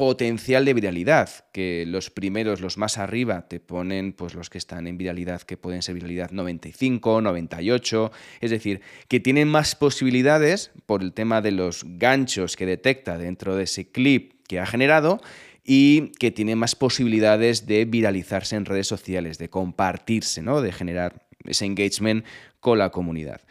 potencial 0.00 0.64
de 0.64 0.72
viralidad, 0.72 1.28
que 1.52 1.84
los 1.86 2.08
primeros, 2.08 2.62
los 2.62 2.78
más 2.78 2.96
arriba, 2.96 3.46
te 3.48 3.60
ponen 3.60 4.14
pues 4.14 4.32
los 4.32 4.48
que 4.48 4.56
están 4.56 4.86
en 4.86 4.96
viralidad, 4.96 5.42
que 5.42 5.58
pueden 5.58 5.82
ser 5.82 5.94
viralidad 5.94 6.30
95, 6.30 7.20
98, 7.20 8.10
es 8.40 8.50
decir, 8.50 8.80
que 9.08 9.20
tienen 9.20 9.48
más 9.48 9.76
posibilidades 9.76 10.70
por 10.86 11.02
el 11.02 11.12
tema 11.12 11.42
de 11.42 11.50
los 11.50 11.84
ganchos 11.84 12.56
que 12.56 12.64
detecta 12.64 13.18
dentro 13.18 13.56
de 13.56 13.64
ese 13.64 13.90
clip 13.90 14.42
que 14.48 14.58
ha 14.58 14.64
generado 14.64 15.20
y 15.66 16.12
que 16.18 16.30
tienen 16.30 16.56
más 16.56 16.76
posibilidades 16.76 17.66
de 17.66 17.84
viralizarse 17.84 18.56
en 18.56 18.64
redes 18.64 18.86
sociales, 18.86 19.36
de 19.36 19.50
compartirse, 19.50 20.40
¿no? 20.40 20.62
de 20.62 20.72
generar 20.72 21.26
ese 21.44 21.66
engagement 21.66 22.24
con 22.60 22.78
la 22.78 22.88
comunidad. 22.88 23.42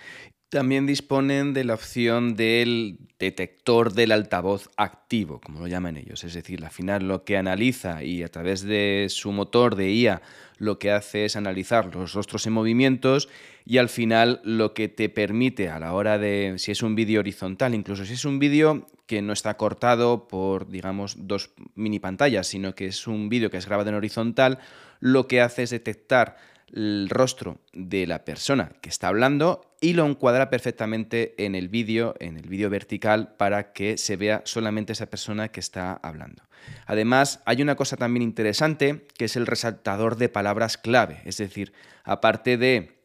También 0.50 0.88
disponen 0.88 1.54
de 1.54 1.64
la 1.64 1.76
opción 1.76 2.36
del 2.36 2.98
detector 3.20 3.94
del 3.94 4.12
altavoz 4.12 4.70
activo, 4.78 5.40
como 5.40 5.60
lo 5.60 5.68
llaman 5.68 5.96
ellos. 5.96 6.24
Es 6.24 6.34
decir, 6.34 6.66
al 6.66 6.72
final 6.72 7.08
lo 7.08 7.24
que 7.24 7.38
analiza 7.38 8.04
y 8.04 8.24
a 8.24 8.30
través 8.30 8.64
de 8.64 9.06
su 9.10 9.32
motor 9.32 9.76
de 9.76 9.92
IA 9.92 10.24
lo 10.58 10.80
que 10.80 10.92
hace 10.92 11.26
es 11.26 11.36
analizar 11.36 11.94
los 11.94 12.14
rostros 12.14 12.48
en 12.48 12.54
movimientos 12.54 13.30
y 13.64 13.78
al 13.78 13.90
final 13.90 14.42
lo 14.44 14.74
que 14.74 14.88
te 14.88 15.08
permite 15.10 15.70
a 15.70 15.78
la 15.78 15.94
hora 15.94 16.18
de, 16.18 16.56
si 16.58 16.72
es 16.72 16.82
un 16.82 16.96
vídeo 16.96 17.20
horizontal, 17.20 17.76
incluso 17.76 18.04
si 18.04 18.14
es 18.14 18.26
un 18.26 18.40
vídeo 18.40 18.88
que 19.06 19.22
no 19.22 19.34
está 19.34 19.56
cortado 19.56 20.28
por, 20.28 20.68
digamos, 20.68 21.16
dos 21.28 21.52
mini 21.76 22.00
pantallas, 22.00 22.48
sino 22.48 22.74
que 22.74 22.88
es 22.88 23.06
un 23.06 23.30
vídeo 23.30 23.52
que 23.52 23.58
es 23.58 23.68
grabado 23.68 23.90
en 23.90 23.96
horizontal, 23.96 24.58
lo 25.00 25.28
que 25.28 25.42
hace 25.42 25.64
es 25.64 25.70
detectar 25.70 26.38
el 26.74 27.08
rostro 27.10 27.60
de 27.74 28.08
la 28.08 28.26
persona 28.26 28.72
que 28.82 28.90
está 28.90 29.08
hablando 29.08 29.62
y 29.82 29.94
lo 29.94 30.06
encuadra 30.06 30.50
perfectamente 30.50 31.36
en 31.44 31.56
el 31.56 31.70
vídeo, 31.70 32.16
en 32.20 32.38
el 32.38 32.48
vídeo 32.48 32.70
vertical, 32.70 33.36
para 33.38 33.72
que 33.74 33.98
se 33.98 34.18
vea 34.18 34.42
solamente 34.46 34.94
esa 34.94 35.10
persona 35.10 35.50
que 35.50 35.60
está 35.60 35.94
hablando. 35.94 36.44
Además, 36.86 37.42
hay 37.46 37.62
una 37.62 37.76
cosa 37.76 37.98
también 37.98 38.24
interesante 38.24 39.08
que 39.18 39.26
es 39.26 39.36
el 39.36 39.48
resaltador 39.48 40.18
de 40.18 40.30
palabras 40.30 40.78
clave, 40.78 41.22
es 41.26 41.38
decir, 41.38 41.74
aparte 42.04 42.58
de 42.58 43.00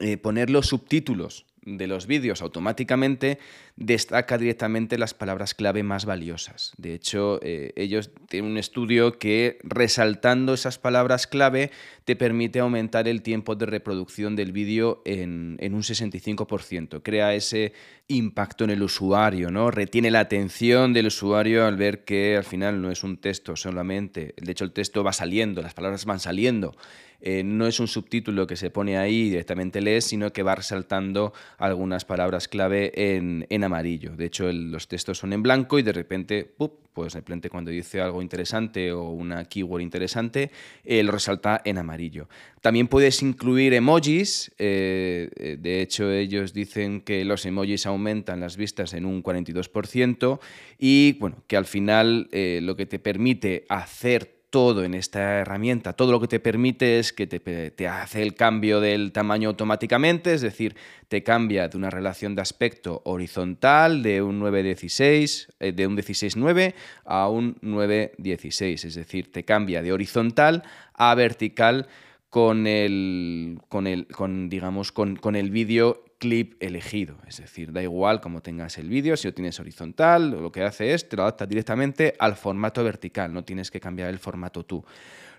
eh, 0.00 0.16
poner 0.16 0.50
los 0.50 0.66
subtítulos 0.66 1.46
de 1.62 1.86
los 1.86 2.06
vídeos 2.06 2.42
automáticamente 2.42 3.38
destaca 3.76 4.38
directamente 4.38 4.98
las 4.98 5.14
palabras 5.14 5.54
clave 5.54 5.82
más 5.82 6.04
valiosas. 6.04 6.72
De 6.76 6.94
hecho, 6.94 7.38
eh, 7.42 7.72
ellos 7.76 8.10
tienen 8.28 8.50
un 8.50 8.58
estudio 8.58 9.18
que 9.18 9.58
resaltando 9.62 10.54
esas 10.54 10.78
palabras 10.78 11.26
clave 11.26 11.70
te 12.04 12.16
permite 12.16 12.60
aumentar 12.60 13.08
el 13.08 13.22
tiempo 13.22 13.56
de 13.56 13.66
reproducción 13.66 14.36
del 14.36 14.52
vídeo 14.52 15.02
en, 15.04 15.56
en, 15.60 15.74
un 15.74 15.82
65%. 15.82 17.02
Crea 17.02 17.34
ese 17.34 17.72
impacto 18.08 18.64
en 18.64 18.70
el 18.70 18.82
usuario, 18.82 19.50
¿no? 19.50 19.70
Retiene 19.70 20.10
la 20.10 20.20
atención 20.20 20.92
del 20.92 21.06
usuario 21.06 21.66
al 21.66 21.76
ver 21.76 22.04
que 22.04 22.36
al 22.36 22.44
final 22.44 22.82
no 22.82 22.90
es 22.90 23.04
un 23.04 23.18
texto 23.18 23.56
solamente. 23.56 24.34
De 24.36 24.52
hecho, 24.52 24.64
el 24.64 24.72
texto 24.72 25.04
va 25.04 25.12
saliendo, 25.12 25.62
las 25.62 25.74
palabras 25.74 26.04
van 26.04 26.20
saliendo. 26.20 26.74
Eh, 27.20 27.42
no 27.44 27.66
es 27.66 27.80
un 27.80 27.88
subtítulo 27.88 28.46
que 28.46 28.56
se 28.56 28.70
pone 28.70 28.96
ahí 28.96 29.22
y 29.22 29.30
directamente 29.30 29.80
lees, 29.80 30.04
sino 30.04 30.32
que 30.32 30.42
va 30.42 30.54
resaltando 30.54 31.32
algunas 31.58 32.04
palabras 32.04 32.48
clave 32.48 32.92
en, 32.94 33.64
amarillo. 33.64 34.16
De 34.16 34.26
hecho, 34.26 34.50
los 34.52 34.88
textos 34.88 35.18
son 35.18 35.32
en 35.32 35.42
blanco 35.42 35.78
y 35.78 35.82
de 35.82 35.92
repente, 35.92 36.50
pues 36.94 37.12
de 37.12 37.20
repente 37.20 37.50
cuando 37.50 37.70
dice 37.70 38.00
algo 38.00 38.22
interesante 38.22 38.92
o 38.92 39.10
una 39.10 39.44
keyword 39.44 39.82
interesante, 39.82 40.50
eh, 40.84 41.02
lo 41.02 41.12
resalta 41.12 41.60
en 41.64 41.78
amarillo. 41.78 42.28
También 42.62 42.88
puedes 42.88 43.22
incluir 43.22 43.74
emojis. 43.74 44.52
Eh, 44.58 45.56
de 45.58 45.82
hecho, 45.82 46.10
ellos 46.10 46.54
dicen 46.54 47.02
que 47.02 47.24
los 47.24 47.44
emojis 47.44 47.86
aumentan 47.86 48.40
las 48.40 48.56
vistas 48.56 48.94
en 48.94 49.04
un 49.04 49.22
42% 49.22 50.40
y 50.78 51.16
bueno, 51.20 51.42
que 51.46 51.56
al 51.56 51.66
final 51.66 52.28
lo 52.32 52.76
que 52.76 52.86
te 52.86 52.98
permite 52.98 53.66
hacer 53.68 54.39
todo 54.50 54.82
en 54.84 54.94
esta 54.94 55.38
herramienta, 55.38 55.92
todo 55.92 56.10
lo 56.10 56.20
que 56.20 56.26
te 56.26 56.40
permite 56.40 56.98
es 56.98 57.12
que 57.12 57.26
te, 57.26 57.88
hace 57.88 58.22
el 58.22 58.34
cambio 58.34 58.80
del 58.80 59.12
tamaño 59.12 59.48
automáticamente, 59.48 60.34
es 60.34 60.42
decir, 60.42 60.74
te 61.08 61.22
cambia 61.22 61.68
de 61.68 61.76
una 61.76 61.88
relación 61.88 62.34
de 62.34 62.42
aspecto 62.42 63.00
horizontal 63.04 64.02
de 64.02 64.22
un 64.22 64.40
916, 64.40 65.52
eh, 65.60 65.72
de 65.72 65.86
un 65.86 65.96
16.9 65.96 66.74
a 67.04 67.28
un 67.28 67.56
916, 67.62 68.84
es 68.84 68.94
decir, 68.96 69.30
te 69.30 69.44
cambia 69.44 69.82
de 69.82 69.92
horizontal 69.92 70.64
a 70.94 71.14
vertical 71.14 71.86
con 72.28 72.66
el, 72.66 73.60
con 73.68 73.86
el, 73.86 74.08
con, 74.08 74.48
digamos, 74.48 74.90
con, 74.90 75.16
con 75.16 75.36
el 75.36 75.50
vídeo 75.50 76.04
clip 76.20 76.62
elegido. 76.62 77.16
Es 77.26 77.38
decir, 77.38 77.72
da 77.72 77.82
igual 77.82 78.20
cómo 78.20 78.42
tengas 78.42 78.78
el 78.78 78.88
vídeo, 78.88 79.16
si 79.16 79.26
lo 79.26 79.34
tienes 79.34 79.58
horizontal, 79.58 80.30
lo 80.30 80.52
que 80.52 80.62
hace 80.62 80.94
es 80.94 81.08
te 81.08 81.16
lo 81.16 81.22
adapta 81.22 81.46
directamente 81.46 82.14
al 82.20 82.36
formato 82.36 82.84
vertical, 82.84 83.32
no 83.32 83.42
tienes 83.42 83.72
que 83.72 83.80
cambiar 83.80 84.10
el 84.10 84.18
formato 84.18 84.64
tú. 84.64 84.84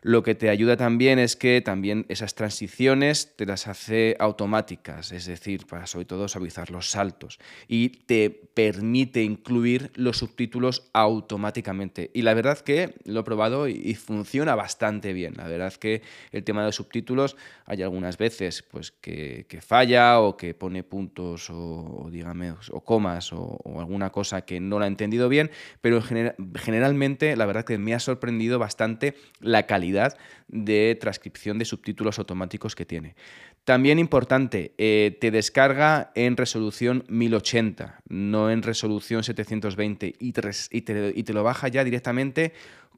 Lo 0.03 0.23
que 0.23 0.33
te 0.33 0.49
ayuda 0.49 0.77
también 0.77 1.19
es 1.19 1.35
que 1.35 1.61
también 1.61 2.07
esas 2.09 2.33
transiciones 2.33 3.35
te 3.35 3.45
las 3.45 3.67
hace 3.67 4.15
automáticas, 4.17 5.11
es 5.11 5.27
decir, 5.27 5.67
para 5.67 5.85
sobre 5.85 6.05
todo 6.05 6.27
suavizar 6.27 6.71
los 6.71 6.89
saltos 6.89 7.37
y 7.67 7.89
te 7.89 8.31
permite 8.31 9.21
incluir 9.21 9.91
los 9.93 10.17
subtítulos 10.17 10.89
automáticamente. 10.93 12.09
Y 12.15 12.23
la 12.23 12.33
verdad 12.33 12.57
que 12.57 12.95
lo 13.05 13.19
he 13.19 13.23
probado 13.23 13.67
y, 13.67 13.93
funciona 13.93 14.55
bastante 14.55 15.13
bien. 15.13 15.35
La 15.37 15.47
verdad 15.47 15.73
que 15.73 16.01
el 16.31 16.43
tema 16.43 16.61
de 16.61 16.69
los 16.69 16.75
subtítulos 16.75 17.37
hay 17.65 17.83
algunas 17.83 18.17
veces 18.17 18.63
pues 18.63 18.89
que, 18.89 19.45
falla 19.61 20.19
o 20.19 20.35
que 20.35 20.55
pone 20.55 20.70
puntos 20.83 21.49
o, 21.49 22.09
dígame, 22.11 22.53
o 22.71 22.81
comas 22.81 23.31
o, 23.33 23.59
alguna 23.79 24.09
cosa 24.09 24.41
que 24.41 24.59
no 24.59 24.79
la 24.79 24.85
he 24.85 24.87
entendido 24.87 25.29
bien, 25.29 25.51
pero 25.81 26.01
generalmente 26.01 27.35
la 27.35 27.45
verdad 27.45 27.65
que 27.65 27.77
me 27.77 27.93
ha 27.93 27.99
sorprendido 27.99 28.59
bastante 28.59 29.15
la 29.39 29.67
calidad 29.67 30.17
de 30.47 30.97
transcripción 30.99 31.59
de 31.59 31.65
subtítulos 31.65 32.19
automáticos 32.19 32.75
que 32.75 32.85
tiene. 32.85 33.15
También 33.63 33.99
importante, 33.99 34.73
eh, 34.77 35.17
te 35.21 35.29
descarga 35.29 36.11
en 36.15 36.35
resolución 36.35 37.03
1080, 37.07 38.01
no 38.09 38.49
en 38.49 38.63
resolución 38.63 39.23
720, 39.23 40.15
y 40.19 40.33
y 40.71 40.81
te 41.23 41.33
lo 41.33 41.43
baja 41.43 41.67
ya 41.67 41.83
directamente 41.83 42.53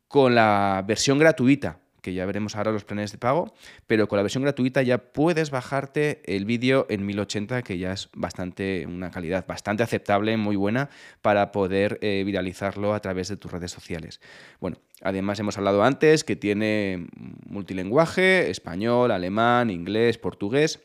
con 0.08 0.36
la 0.36 0.84
versión 0.88 1.20
gratuita 1.20 1.83
que 2.04 2.14
ya 2.14 2.26
veremos 2.26 2.56
ahora 2.56 2.72
los 2.72 2.84
planes 2.84 3.14
de 3.14 3.18
pago, 3.18 3.54
pero 3.88 4.08
con 4.08 4.18
la 4.18 4.24
versión 4.24 4.44
gratuita 4.44 4.84
ya 4.84 4.98
puedes 4.98 5.50
bajarte 5.50 6.22
el 6.26 6.46
vídeo 6.46 6.86
en 6.90 7.06
1080, 7.06 7.64
que 7.64 7.78
ya 7.78 7.94
es 7.94 8.10
bastante 8.14 8.86
una 8.86 9.10
calidad 9.10 9.48
bastante 9.48 9.84
aceptable, 9.84 10.36
muy 10.36 10.58
buena, 10.58 10.90
para 11.22 11.52
poder 11.54 11.98
eh, 12.02 12.24
viralizarlo 12.26 12.94
a 12.94 13.00
través 13.00 13.30
de 13.30 13.38
tus 13.38 13.52
redes 13.52 13.72
sociales. 13.72 14.20
Bueno, 14.60 14.78
además 15.02 15.40
hemos 15.40 15.58
hablado 15.58 15.84
antes 15.84 16.26
que 16.26 16.36
tiene 16.36 17.08
multilenguaje, 17.48 18.50
español, 18.50 19.12
alemán, 19.12 19.70
inglés, 19.70 20.18
portugués 20.18 20.82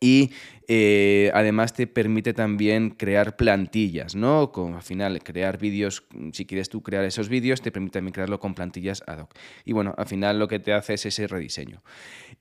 y 0.00 0.30
eh, 0.72 1.32
además 1.34 1.74
te 1.74 1.88
permite 1.88 2.32
también 2.32 2.90
crear 2.90 3.36
plantillas, 3.36 4.14
¿no? 4.14 4.52
Con, 4.52 4.74
al 4.74 4.82
final, 4.82 5.20
crear 5.20 5.58
vídeos, 5.58 6.04
si 6.32 6.46
quieres 6.46 6.68
tú 6.68 6.80
crear 6.80 7.04
esos 7.04 7.28
vídeos, 7.28 7.60
te 7.60 7.72
permite 7.72 7.94
también 7.94 8.12
crearlo 8.12 8.38
con 8.38 8.54
plantillas 8.54 9.02
ad 9.08 9.22
hoc. 9.22 9.34
Y 9.64 9.72
bueno, 9.72 9.96
al 9.98 10.06
final 10.06 10.38
lo 10.38 10.46
que 10.46 10.60
te 10.60 10.72
hace 10.72 10.94
es 10.94 11.06
ese 11.06 11.26
rediseño. 11.26 11.82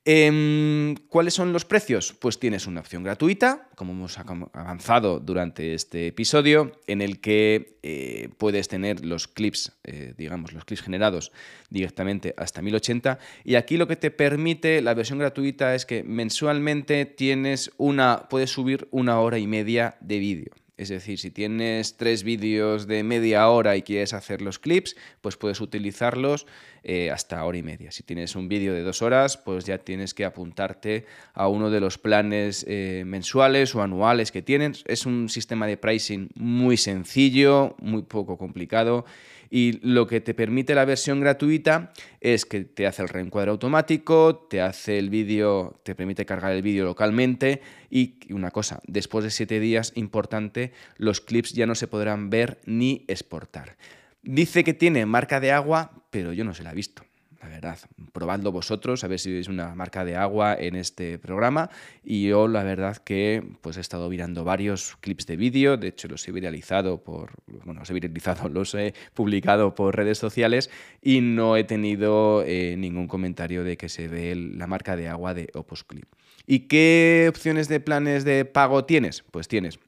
Em, 0.05 0.95
¿Cuáles 1.07 1.33
son 1.33 1.51
los 1.53 1.65
precios? 1.65 2.13
Pues 2.13 2.39
tienes 2.39 2.67
una 2.67 2.81
opción 2.81 3.01
gratuita, 3.03 3.67
como 3.75 3.93
hemos 3.93 4.19
avanzado 4.19 5.19
durante 5.19 5.73
este 5.73 6.07
episodio, 6.07 6.73
en 6.85 7.01
el 7.01 7.21
que 7.21 7.79
eh, 7.81 8.29
puedes 8.37 8.67
tener 8.67 9.05
los 9.05 9.27
clips, 9.27 9.71
eh, 9.83 10.13
digamos, 10.17 10.53
los 10.53 10.65
clips 10.65 10.83
generados 10.83 11.31
directamente 11.71 12.35
hasta 12.37 12.61
1080. 12.61 13.17
Y 13.43 13.55
aquí 13.55 13.77
lo 13.77 13.87
que 13.87 13.95
te 13.95 14.11
permite 14.11 14.83
la 14.83 14.93
versión 14.93 15.17
gratuita 15.17 15.73
es 15.73 15.87
que 15.87 16.03
mensualmente 16.03 17.05
tienes 17.05 17.48
una 17.77 18.27
puedes 18.29 18.51
subir 18.51 18.87
una 18.91 19.19
hora 19.19 19.37
y 19.37 19.47
media 19.47 19.97
de 20.01 20.19
vídeo. 20.19 20.51
Es 20.79 20.87
decir, 20.87 21.19
si 21.19 21.29
tienes 21.29 21.97
tres 21.97 22.23
vídeos 22.23 22.87
de 22.87 23.03
media 23.03 23.49
hora 23.49 23.75
y 23.75 23.81
quieres 23.81 24.13
hacer 24.13 24.41
los 24.41 24.59
clips, 24.59 24.95
pues 25.19 25.35
puedes 25.35 25.59
utilizarlos 25.59 26.47
eh, 26.83 27.11
hasta 27.11 27.43
hora 27.43 27.57
y 27.57 27.63
media. 27.63 27.91
Si 27.91 28.01
tienes 28.03 28.33
un 28.37 28.47
vídeo 28.47 28.73
de 28.73 28.83
dos 28.83 29.01
horas, 29.01 29.35
pues 29.35 29.65
ya 29.65 29.79
tienes 29.79 30.13
que 30.13 30.23
apuntarte 30.23 31.05
a 31.33 31.49
uno 31.49 31.69
de 31.69 31.81
los 31.81 31.97
planes 31.97 32.65
eh, 32.65 33.03
mensuales 33.05 33.75
o 33.75 33.81
anuales 33.81 34.31
que 34.31 34.41
tienen. 34.41 34.73
Es 34.85 35.05
un 35.05 35.27
sistema 35.27 35.67
de 35.67 35.75
pricing 35.75 36.29
muy 36.35 36.77
sencillo, 36.77 37.75
muy 37.81 38.03
poco 38.03 38.37
complicado 38.37 39.03
Y 39.49 39.79
lo 39.81 40.05
que 40.07 40.21
te 40.21 40.33
permite 40.33 40.75
la 40.75 40.85
versión 40.85 41.19
gratuita 41.19 41.91
es 42.21 42.45
que 42.45 42.63
te 42.63 42.85
hace 42.85 43.01
el 43.01 43.09
reencuadre 43.09 43.51
automático, 43.51 44.47
te 44.49 44.61
hace 44.61 44.99
el 44.99 45.09
vídeo, 45.09 45.79
te 45.83 45.95
permite 45.95 46.25
cargar 46.25 46.51
el 46.51 46.61
vídeo 46.61 46.85
localmente 46.85 47.61
y 47.89 48.19
una 48.31 48.51
cosa, 48.51 48.79
después 48.85 49.23
de 49.23 49.31
siete 49.31 49.59
días, 49.59 49.91
importante, 49.95 50.71
los 50.97 51.21
clips 51.21 51.53
ya 51.53 51.65
no 51.65 51.75
se 51.75 51.87
podrán 51.87 52.29
ver 52.29 52.59
ni 52.65 53.05
exportar. 53.07 53.77
Dice 54.21 54.63
que 54.63 54.73
tiene 54.73 55.05
marca 55.05 55.39
de 55.39 55.51
agua, 55.51 56.03
pero 56.11 56.33
yo 56.33 56.43
no 56.43 56.53
se 56.53 56.63
la 56.63 56.71
he 56.71 56.75
visto 56.75 57.08
la 57.41 57.47
verdad. 57.47 57.77
Probadlo 58.11 58.51
vosotros, 58.51 59.03
a 59.03 59.07
ver 59.07 59.19
si 59.19 59.31
veis 59.31 59.47
una 59.47 59.73
marca 59.75 60.03
de 60.03 60.15
agua 60.15 60.55
en 60.59 60.75
este 60.75 61.17
programa. 61.17 61.69
Y 62.03 62.27
yo, 62.27 62.47
la 62.47 62.63
verdad, 62.63 62.97
que 62.97 63.43
pues 63.61 63.77
he 63.77 63.81
estado 63.81 64.09
mirando 64.09 64.43
varios 64.43 64.97
clips 64.99 65.25
de 65.25 65.37
vídeo, 65.37 65.77
de 65.77 65.87
hecho 65.89 66.07
los 66.07 66.27
he 66.27 66.31
viralizado 66.31 67.03
por, 67.03 67.31
bueno, 67.47 67.79
los 67.79 67.89
he 67.89 67.93
viralizado, 67.93 68.49
los 68.49 68.73
he 68.75 68.93
publicado 69.13 69.75
por 69.75 69.95
redes 69.95 70.17
sociales 70.17 70.69
y 71.01 71.21
no 71.21 71.55
he 71.55 71.63
tenido 71.63 72.43
eh, 72.45 72.75
ningún 72.77 73.07
comentario 73.07 73.63
de 73.63 73.77
que 73.77 73.89
se 73.89 74.07
ve 74.07 74.35
la 74.35 74.67
marca 74.67 74.95
de 74.95 75.07
agua 75.07 75.33
de 75.33 75.49
Opus 75.53 75.83
Clip. 75.83 76.05
¿Y 76.45 76.61
qué 76.61 77.27
opciones 77.29 77.67
de 77.67 77.79
planes 77.79 78.25
de 78.25 78.43
pago 78.43 78.85
tienes? 78.85 79.23
Pues 79.31 79.47
tienes 79.47 79.79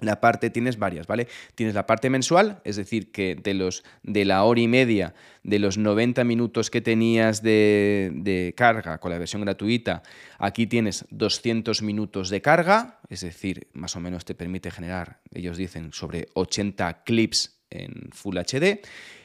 la 0.00 0.20
parte 0.20 0.50
tienes 0.50 0.78
varias, 0.78 1.06
¿vale? 1.06 1.28
Tienes 1.54 1.74
la 1.74 1.86
parte 1.86 2.10
mensual, 2.10 2.60
es 2.64 2.76
decir, 2.76 3.12
que 3.12 3.36
de, 3.36 3.54
los, 3.54 3.84
de 4.02 4.24
la 4.24 4.42
hora 4.42 4.60
y 4.60 4.68
media, 4.68 5.14
de 5.44 5.58
los 5.58 5.78
90 5.78 6.24
minutos 6.24 6.70
que 6.70 6.80
tenías 6.80 7.42
de, 7.42 8.10
de, 8.12 8.54
carga 8.56 8.98
con 8.98 9.12
la 9.12 9.18
versión 9.18 9.42
gratuita, 9.42 10.02
aquí 10.38 10.66
tienes 10.66 11.04
200 11.10 11.82
minutos 11.82 12.28
de 12.28 12.42
carga, 12.42 12.98
es 13.08 13.20
decir, 13.20 13.68
más 13.72 13.94
o 13.94 14.00
menos 14.00 14.24
te 14.24 14.34
permite 14.34 14.70
generar, 14.70 15.20
ellos 15.32 15.56
dicen, 15.56 15.92
sobre 15.92 16.28
80 16.34 17.04
clips 17.04 17.60
en 17.70 18.10
Full 18.12 18.38
HD. 18.38 18.80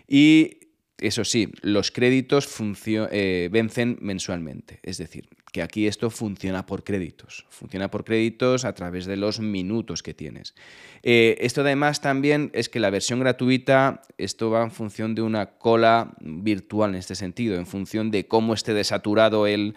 Y 0.08 0.60
eso 0.98 1.24
sí, 1.24 1.52
los 1.62 1.92
créditos 1.92 2.50
eh, 3.12 3.50
vencen 3.52 3.98
mensualmente. 4.02 4.80
Es 4.84 4.98
decir, 4.98 5.30
que 5.52 5.62
aquí 5.62 5.88
esto 5.88 6.10
funciona 6.10 6.66
por 6.66 6.84
créditos. 6.84 7.46
Funciona 7.50 7.90
por 7.90 8.04
créditos 8.04 8.66
a 8.66 8.74
través 8.74 9.06
de 9.06 9.18
los 9.18 9.40
minutos 9.40 10.04
que 10.04 10.14
tienes. 10.14 10.56
Eh, 11.04 11.38
esto 11.42 11.62
además 11.62 12.02
también 12.02 12.52
es 12.54 12.70
que 12.70 12.80
la 12.80 12.90
versión 12.90 13.20
gratuita, 13.20 14.02
esto 14.18 14.50
va 14.50 14.64
en 14.64 14.72
función 14.72 15.16
de 15.16 15.22
una 15.22 15.58
cola 15.58 16.14
virtual 16.20 16.92
en 16.92 16.98
este 16.98 17.16
sentido, 17.16 17.56
en 17.56 17.66
función 17.66 18.12
de 18.12 18.28
cómo 18.28 18.54
esté 18.54 18.74
desaturado 18.74 19.48
el, 19.48 19.76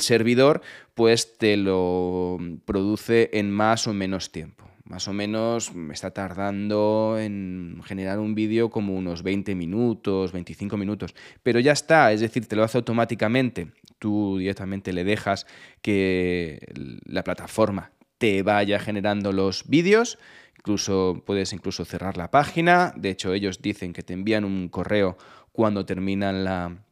servidor, 0.00 0.62
pues 0.94 1.38
te 1.38 1.56
lo 1.56 2.38
produce 2.64 3.30
en 3.32 3.50
más 3.50 3.86
o 3.86 3.94
menos 3.94 4.30
tiempo. 4.30 4.64
Más 4.84 5.06
o 5.06 5.12
menos 5.12 5.72
me 5.72 5.94
está 5.94 6.10
tardando 6.10 7.16
en 7.20 7.80
generar 7.84 8.18
un 8.18 8.34
vídeo 8.34 8.70
como 8.70 8.96
unos 8.96 9.22
20 9.22 9.54
minutos, 9.54 10.32
25 10.32 10.76
minutos. 10.76 11.14
Pero 11.44 11.60
ya 11.60 11.70
está, 11.70 12.12
es 12.12 12.20
decir, 12.20 12.46
te 12.46 12.56
lo 12.56 12.64
hace 12.64 12.78
automáticamente. 12.78 13.68
Tú 14.00 14.38
directamente 14.38 14.92
le 14.92 15.04
dejas 15.04 15.46
que 15.82 16.58
la 17.04 17.22
plataforma 17.22 17.92
te 18.18 18.42
vaya 18.42 18.80
generando 18.80 19.30
los 19.30 19.68
vídeos. 19.68 20.18
Incluso 20.58 21.22
puedes 21.24 21.52
incluso 21.52 21.84
cerrar 21.84 22.16
la 22.16 22.32
página. 22.32 22.92
De 22.96 23.10
hecho, 23.10 23.32
ellos 23.32 23.62
dicen 23.62 23.92
que 23.92 24.02
te 24.02 24.14
envían 24.14 24.44
un 24.44 24.68
correo 24.68 25.16
cuando 25.52 25.86
terminan 25.86 26.42
la, 26.42 26.82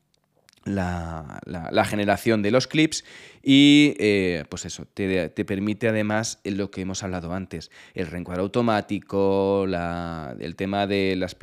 la, 0.69 1.85
generación 1.85 2.43
de 2.43 2.51
los 2.51 2.67
clips 2.67 3.05
y 3.43 3.95
eh, 3.99 4.45
pues 4.49 4.65
eso, 4.65 4.87
te, 4.87 5.31
permite 5.31 5.89
además 5.89 6.41
lo 6.45 6.71
que 6.71 6.83
hemos 6.83 7.03
hablado 7.03 7.33
antes, 7.33 7.71
el 7.95 8.07
reencuadre 8.07 8.43
automático, 8.43 9.65
el 9.65 10.57
tema 10.57 10.87
de 10.87 11.17
las 11.17 11.35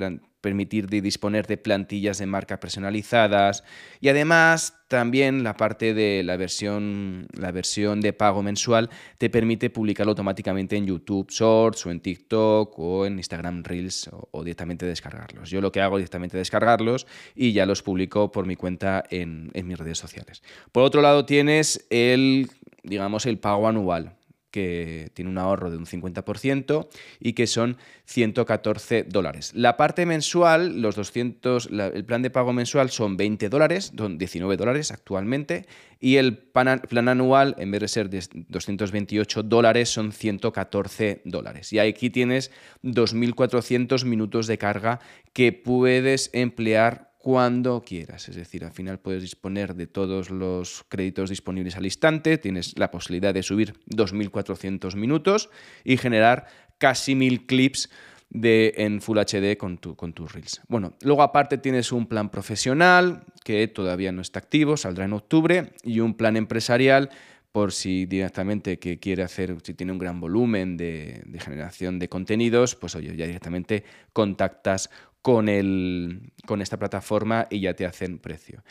permitir 0.46 0.88
disponer 0.88 1.48
de 1.48 1.58
plantillas 1.58 2.20
de 2.20 2.28
marca 2.28 2.60
personalizadas 2.60 3.64
y 4.00 4.10
además 4.10 4.78
también 4.88 5.44
la 5.44 5.58
parte 5.58 5.96
de 5.96 6.22
la 6.22 6.38
versión, 6.38 7.28
la 7.34 7.52
versión 7.52 8.00
de 8.00 8.14
pago 8.14 8.44
mensual 8.44 8.92
te 9.18 9.32
permite 9.32 9.72
publicarlo 9.72 10.12
automáticamente 10.12 10.75
en 10.75 10.86
YouTube 10.86 11.32
Shorts 11.32 11.88
o 11.88 11.90
en 11.90 12.00
TikTok 12.00 12.78
o 12.78 13.08
en 13.08 13.18
Instagram 13.18 13.64
Reels 13.64 14.08
o, 14.12 14.44
directamente 14.44 14.86
descargarlos. 14.86 15.50
Yo 15.50 15.62
lo 15.62 15.72
que 15.72 15.82
hago 15.82 15.98
es 15.98 16.02
directamente 16.02 16.38
descargarlos 16.38 17.08
y 17.34 17.52
ya 17.52 17.66
los 17.66 17.82
publico 17.82 18.32
por 18.32 18.46
mi 18.46 18.56
cuenta 18.56 19.04
en, 19.10 19.50
en 19.56 19.66
mis 19.66 19.80
redes 19.80 19.98
sociales. 19.98 20.44
Por 20.72 20.84
otro 20.84 21.02
lado 21.02 21.25
tienes 21.25 21.88
el, 21.90 22.52
digamos, 22.84 23.25
el 23.25 23.40
pago 23.40 23.68
anual 23.68 24.16
que 24.55 25.11
tiene 25.13 25.29
un 25.29 25.37
ahorro 25.37 25.70
de 25.70 25.75
un 25.75 25.85
50% 25.85 26.87
y 27.20 27.33
que 27.33 27.46
son 27.46 27.75
114 28.05 29.03
dólares. 29.03 29.51
La 29.53 29.75
parte 29.75 30.05
mensual, 30.05 30.81
los 30.81 30.96
200, 30.96 31.68
el 31.74 32.05
plan 32.05 32.22
de 32.22 32.29
pago 32.29 32.53
mensual 32.53 32.89
son 32.89 33.18
20 33.18 33.50
dólares, 33.50 33.91
19 33.94 34.55
dólares 34.55 34.91
actualmente, 34.91 35.65
y 36.00 36.15
el 36.15 36.37
plan 36.37 37.09
anual, 37.09 37.55
en 37.57 37.70
vez 37.70 37.81
de 37.81 37.87
ser 37.89 38.09
de 38.09 38.24
228 38.48 39.44
dólares, 39.44 39.89
son 39.89 40.13
114 40.13 41.22
dólares. 41.25 41.74
Y 41.74 41.79
aquí 41.79 42.09
tienes 42.09 42.50
2.400 42.83 44.05
minutos 44.05 44.48
de 44.48 44.57
carga 44.57 45.01
que 45.33 45.51
puedes 45.51 46.29
emplear 46.31 47.11
cuando 47.25 47.81
quieras. 47.81 48.29
Es 48.29 48.35
decir, 48.35 48.64
al 48.64 48.72
final 48.72 49.00
puedes 49.00 49.24
disponer 49.24 49.74
de 49.74 49.88
todos 49.88 50.29
los 50.29 50.85
créditos 50.90 51.31
disponibles 51.31 51.75
al 51.75 51.85
instante, 51.85 52.38
tienes 52.38 52.77
la 52.77 52.92
posibilidad 52.92 53.33
de 53.33 53.42
subir 53.42 53.74
2.400 53.88 54.96
minutos 54.96 55.50
y 55.83 55.98
generar 55.98 56.46
casi 56.77 57.16
1.000 57.16 57.48
clips 57.48 57.90
de, 58.29 58.75
en 58.77 59.01
Full 59.01 59.18
HD 59.18 59.57
con, 59.57 59.79
tu, 59.79 59.96
con 59.96 60.14
tus 60.14 60.33
Reels. 60.33 60.61
Bueno, 60.68 60.94
luego 61.01 61.24
aparte 61.24 61.57
tienes 61.57 61.92
un 61.92 62.05
plan 62.05 62.29
profesional 62.29 63.24
que 63.44 63.68
todavía 63.70 64.11
no 64.11 64.22
está 64.22 64.38
activo, 64.38 64.77
saldrá 64.77 65.05
en 65.05 65.14
octubre, 65.14 65.74
y 65.81 66.01
un 66.01 66.14
plan 66.14 66.38
empresarial 66.38 67.09
por 67.51 67.72
si 67.72 68.05
directamente 68.05 68.77
que 68.77 69.00
quiere 69.00 69.24
hacer, 69.24 69.55
si 69.64 69.74
tiene 69.74 69.94
un 69.94 69.98
gran 69.98 70.20
volumen 70.20 70.77
de, 70.77 71.24
de 71.25 71.40
generación 71.40 71.98
de 71.98 72.07
contenidos, 72.07 72.75
pues 72.75 72.94
oye, 72.94 73.16
ya 73.16 73.25
directamente 73.25 73.83
contactas 74.14 74.92
con, 75.25 75.50
el, 75.50 76.33
con 76.46 76.61
esta 76.61 76.77
plataforma 76.77 77.48
y 77.50 77.61
ya 77.61 77.74
te 77.74 77.88
hacen 77.88 78.20
precio. 78.20 78.61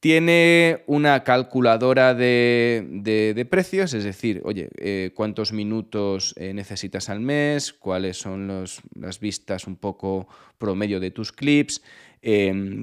Tiene 0.00 0.82
una 0.88 1.22
calculadora 1.22 2.12
de, 2.12 3.46
precios, 3.48 3.94
es 3.94 4.02
decir, 4.02 4.40
oye, 4.44 4.68
eh, 4.78 5.12
cuántos 5.14 5.52
minutos 5.52 6.34
eh, 6.36 6.54
necesitas 6.54 7.08
al 7.08 7.20
mes, 7.20 7.72
cuáles 7.72 8.16
son 8.16 8.64
las 8.96 9.20
vistas 9.20 9.68
un 9.68 9.76
poco 9.76 10.26
promedio 10.58 10.98
de 10.98 11.12
tus 11.12 11.30
clips, 11.30 11.84
eh, 12.20 12.82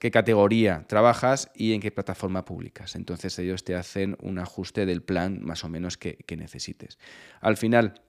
qué 0.00 0.10
categoría 0.10 0.86
trabajas 0.88 1.52
y 1.54 1.72
en 1.72 1.80
qué 1.80 1.92
plataforma 1.92 2.44
publicas. 2.44 2.96
Entonces 2.96 3.38
ellos 3.38 3.62
te 3.62 3.76
hacen 3.76 4.16
un 4.20 4.40
ajuste 4.40 4.86
del 4.86 5.04
plan 5.04 5.38
más 5.40 5.62
o 5.62 5.68
menos 5.68 5.96
que 5.96 6.36
necesites. 6.36 6.98
Al 7.40 7.56
final, 7.56 8.02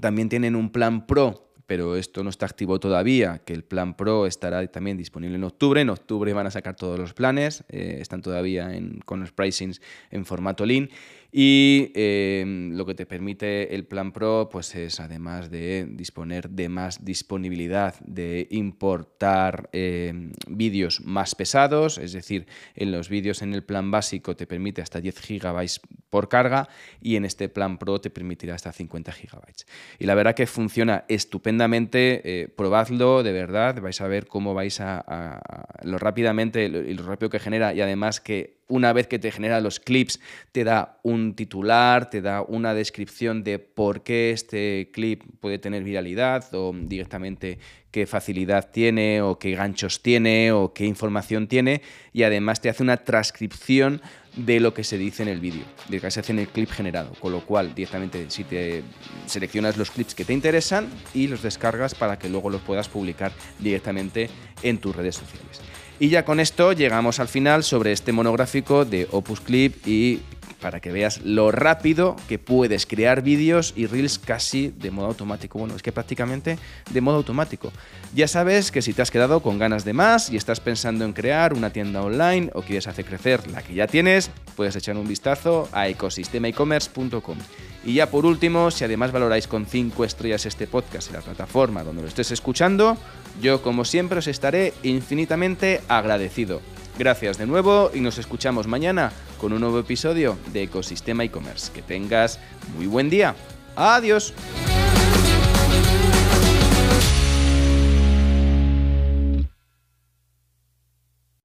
también 0.00 0.28
tienen 0.28 0.54
un 0.54 0.70
plan 0.70 1.08
pro 1.08 1.49
pero 1.70 1.94
esto 1.94 2.24
no 2.24 2.30
está 2.30 2.46
activo 2.46 2.80
todavía, 2.80 3.42
que 3.44 3.52
el 3.52 3.62
plan 3.62 3.94
Pro 3.94 4.26
estará 4.26 4.66
también 4.66 4.96
disponible 4.96 5.36
en 5.36 5.44
octubre. 5.44 5.80
En 5.80 5.88
octubre 5.88 6.32
van 6.32 6.48
a 6.48 6.50
sacar 6.50 6.74
todos 6.74 6.98
los 6.98 7.14
planes, 7.14 7.62
eh, 7.68 7.98
están 8.00 8.22
todavía 8.22 8.72
con 9.04 9.20
los 9.20 9.30
pricings 9.30 9.80
en 10.10 10.26
formato 10.26 10.66
lean. 10.66 10.90
Y 11.32 11.92
em, 11.94 12.76
lo 12.76 12.84
que 12.86 12.94
te 12.94 13.06
permite 13.06 13.74
el 13.74 13.84
plan 13.84 14.12
Pro, 14.12 14.48
pues 14.50 14.74
es 14.74 14.98
además 14.98 15.50
de 15.50 15.86
disponer 15.88 16.50
de 16.50 16.68
más 16.68 17.04
disponibilidad, 17.04 17.94
de 18.00 18.48
importar 18.50 19.68
em, 19.72 20.32
vídeos 20.48 21.00
más 21.02 21.34
pesados, 21.34 21.98
es 21.98 22.12
decir, 22.12 22.46
en 22.74 22.90
los 22.90 23.08
vídeos 23.08 23.42
en 23.42 23.54
el 23.54 23.62
plan 23.62 23.90
básico 23.90 24.34
te 24.34 24.46
permite 24.46 24.82
hasta 24.82 25.00
10 25.00 25.20
gigabytes 25.20 25.80
por 26.10 26.28
carga 26.28 26.68
y 27.00 27.14
en 27.14 27.24
este 27.24 27.48
plan 27.48 27.78
Pro 27.78 28.00
te 28.00 28.10
permitirá 28.10 28.56
hasta 28.56 28.72
50 28.72 29.12
gigabytes. 29.12 29.66
Y 29.98 30.06
la 30.06 30.14
verdad 30.16 30.34
que 30.34 30.46
funciona 30.46 31.04
estupendamente, 31.08 32.22
eh, 32.24 32.48
probadlo 32.48 33.22
de 33.22 33.32
verdad, 33.32 33.80
vais 33.80 34.00
a 34.00 34.08
ver 34.08 34.26
cómo 34.26 34.52
vais 34.52 34.80
a, 34.80 35.40
lo 35.82 35.98
rápidamente 35.98 36.64
y 36.64 36.94
lo 36.94 37.04
rápido 37.04 37.30
que 37.30 37.38
genera 37.38 37.72
y 37.72 37.80
además 37.80 38.20
que 38.20 38.59
una 38.70 38.94
vez 38.94 39.06
que 39.06 39.18
te 39.18 39.30
genera 39.30 39.60
los 39.60 39.80
clips, 39.80 40.20
te 40.52 40.64
da 40.64 40.98
un 41.02 41.34
titular, 41.34 42.08
te 42.08 42.22
da 42.22 42.42
una 42.42 42.72
descripción 42.72 43.44
de 43.44 43.58
por 43.58 44.02
qué 44.02 44.30
este 44.30 44.90
clip 44.92 45.22
puede 45.40 45.58
tener 45.58 45.82
viralidad 45.84 46.44
o 46.54 46.72
directamente 46.74 47.58
qué 47.90 48.06
facilidad 48.06 48.70
tiene 48.70 49.20
o 49.20 49.38
qué 49.38 49.54
ganchos 49.54 50.00
tiene 50.00 50.52
o 50.52 50.72
qué 50.72 50.86
información 50.86 51.48
tiene 51.48 51.82
y 52.12 52.22
además 52.22 52.60
te 52.60 52.68
hace 52.68 52.82
una 52.82 52.98
transcripción 52.98 54.00
de 54.36 54.60
lo 54.60 54.72
que 54.72 54.84
se 54.84 54.96
dice 54.96 55.24
en 55.24 55.28
el 55.28 55.40
vídeo, 55.40 55.64
de 55.88 55.96
lo 55.96 56.02
que 56.02 56.10
se 56.10 56.20
hace 56.20 56.32
en 56.32 56.38
el 56.38 56.48
clip 56.48 56.70
generado, 56.70 57.12
con 57.14 57.32
lo 57.32 57.44
cual 57.44 57.74
directamente 57.74 58.30
si 58.30 58.44
te 58.44 58.84
seleccionas 59.26 59.76
los 59.76 59.90
clips 59.90 60.14
que 60.14 60.24
te 60.24 60.32
interesan 60.32 60.88
y 61.12 61.26
los 61.26 61.42
descargas 61.42 61.94
para 61.96 62.18
que 62.18 62.28
luego 62.28 62.48
los 62.48 62.62
puedas 62.62 62.88
publicar 62.88 63.32
directamente 63.58 64.30
en 64.62 64.78
tus 64.78 64.94
redes 64.94 65.16
sociales. 65.16 65.60
Y 66.00 66.08
ya 66.08 66.24
con 66.24 66.40
esto 66.40 66.72
llegamos 66.72 67.20
al 67.20 67.28
final 67.28 67.62
sobre 67.62 67.92
este 67.92 68.12
monográfico 68.12 68.86
de 68.86 69.06
Opus 69.10 69.42
Clip 69.42 69.86
y 69.86 70.20
para 70.62 70.80
que 70.80 70.92
veas 70.92 71.20
lo 71.24 71.52
rápido 71.52 72.16
que 72.26 72.38
puedes 72.38 72.86
crear 72.86 73.22
vídeos 73.22 73.74
y 73.76 73.86
reels 73.86 74.18
casi 74.18 74.68
de 74.68 74.90
modo 74.90 75.08
automático. 75.08 75.58
Bueno, 75.58 75.76
es 75.76 75.82
que 75.82 75.92
prácticamente 75.92 76.58
de 76.90 77.00
modo 77.02 77.16
automático. 77.16 77.70
Ya 78.14 78.28
sabes 78.28 78.70
que 78.70 78.80
si 78.80 78.94
te 78.94 79.02
has 79.02 79.10
quedado 79.10 79.40
con 79.40 79.58
ganas 79.58 79.84
de 79.84 79.92
más 79.92 80.30
y 80.30 80.36
estás 80.36 80.60
pensando 80.60 81.04
en 81.04 81.12
crear 81.12 81.52
una 81.52 81.70
tienda 81.70 82.02
online 82.02 82.50
o 82.54 82.62
quieres 82.62 82.86
hacer 82.86 83.04
crecer 83.04 83.50
la 83.50 83.62
que 83.62 83.74
ya 83.74 83.86
tienes, 83.86 84.30
puedes 84.56 84.76
echar 84.76 84.96
un 84.96 85.06
vistazo 85.06 85.68
a 85.72 85.88
ecosistemaecommerce.com. 85.88 87.36
Y 87.84 87.94
ya 87.94 88.10
por 88.10 88.26
último, 88.26 88.70
si 88.70 88.84
además 88.84 89.10
valoráis 89.10 89.46
con 89.46 89.64
5 89.64 90.04
estrellas 90.04 90.44
este 90.44 90.66
podcast 90.66 91.08
en 91.08 91.16
la 91.16 91.22
plataforma 91.22 91.82
donde 91.82 92.02
lo 92.02 92.08
estés 92.08 92.30
escuchando, 92.30 92.98
yo 93.40 93.62
como 93.62 93.86
siempre 93.86 94.18
os 94.18 94.26
estaré 94.26 94.74
infinitamente 94.82 95.80
agradecido. 95.90 96.62
Gracias 96.98 97.38
de 97.38 97.46
nuevo 97.46 97.90
y 97.94 98.00
nos 98.00 98.18
escuchamos 98.18 98.66
mañana 98.66 99.12
con 99.40 99.52
un 99.52 99.60
nuevo 99.60 99.78
episodio 99.78 100.38
de 100.52 100.64
Ecosistema 100.64 101.24
e-commerce. 101.24 101.72
Que 101.72 101.82
tengas 101.82 102.38
muy 102.76 102.86
buen 102.86 103.10
día. 103.10 103.34
Adiós. 103.76 104.34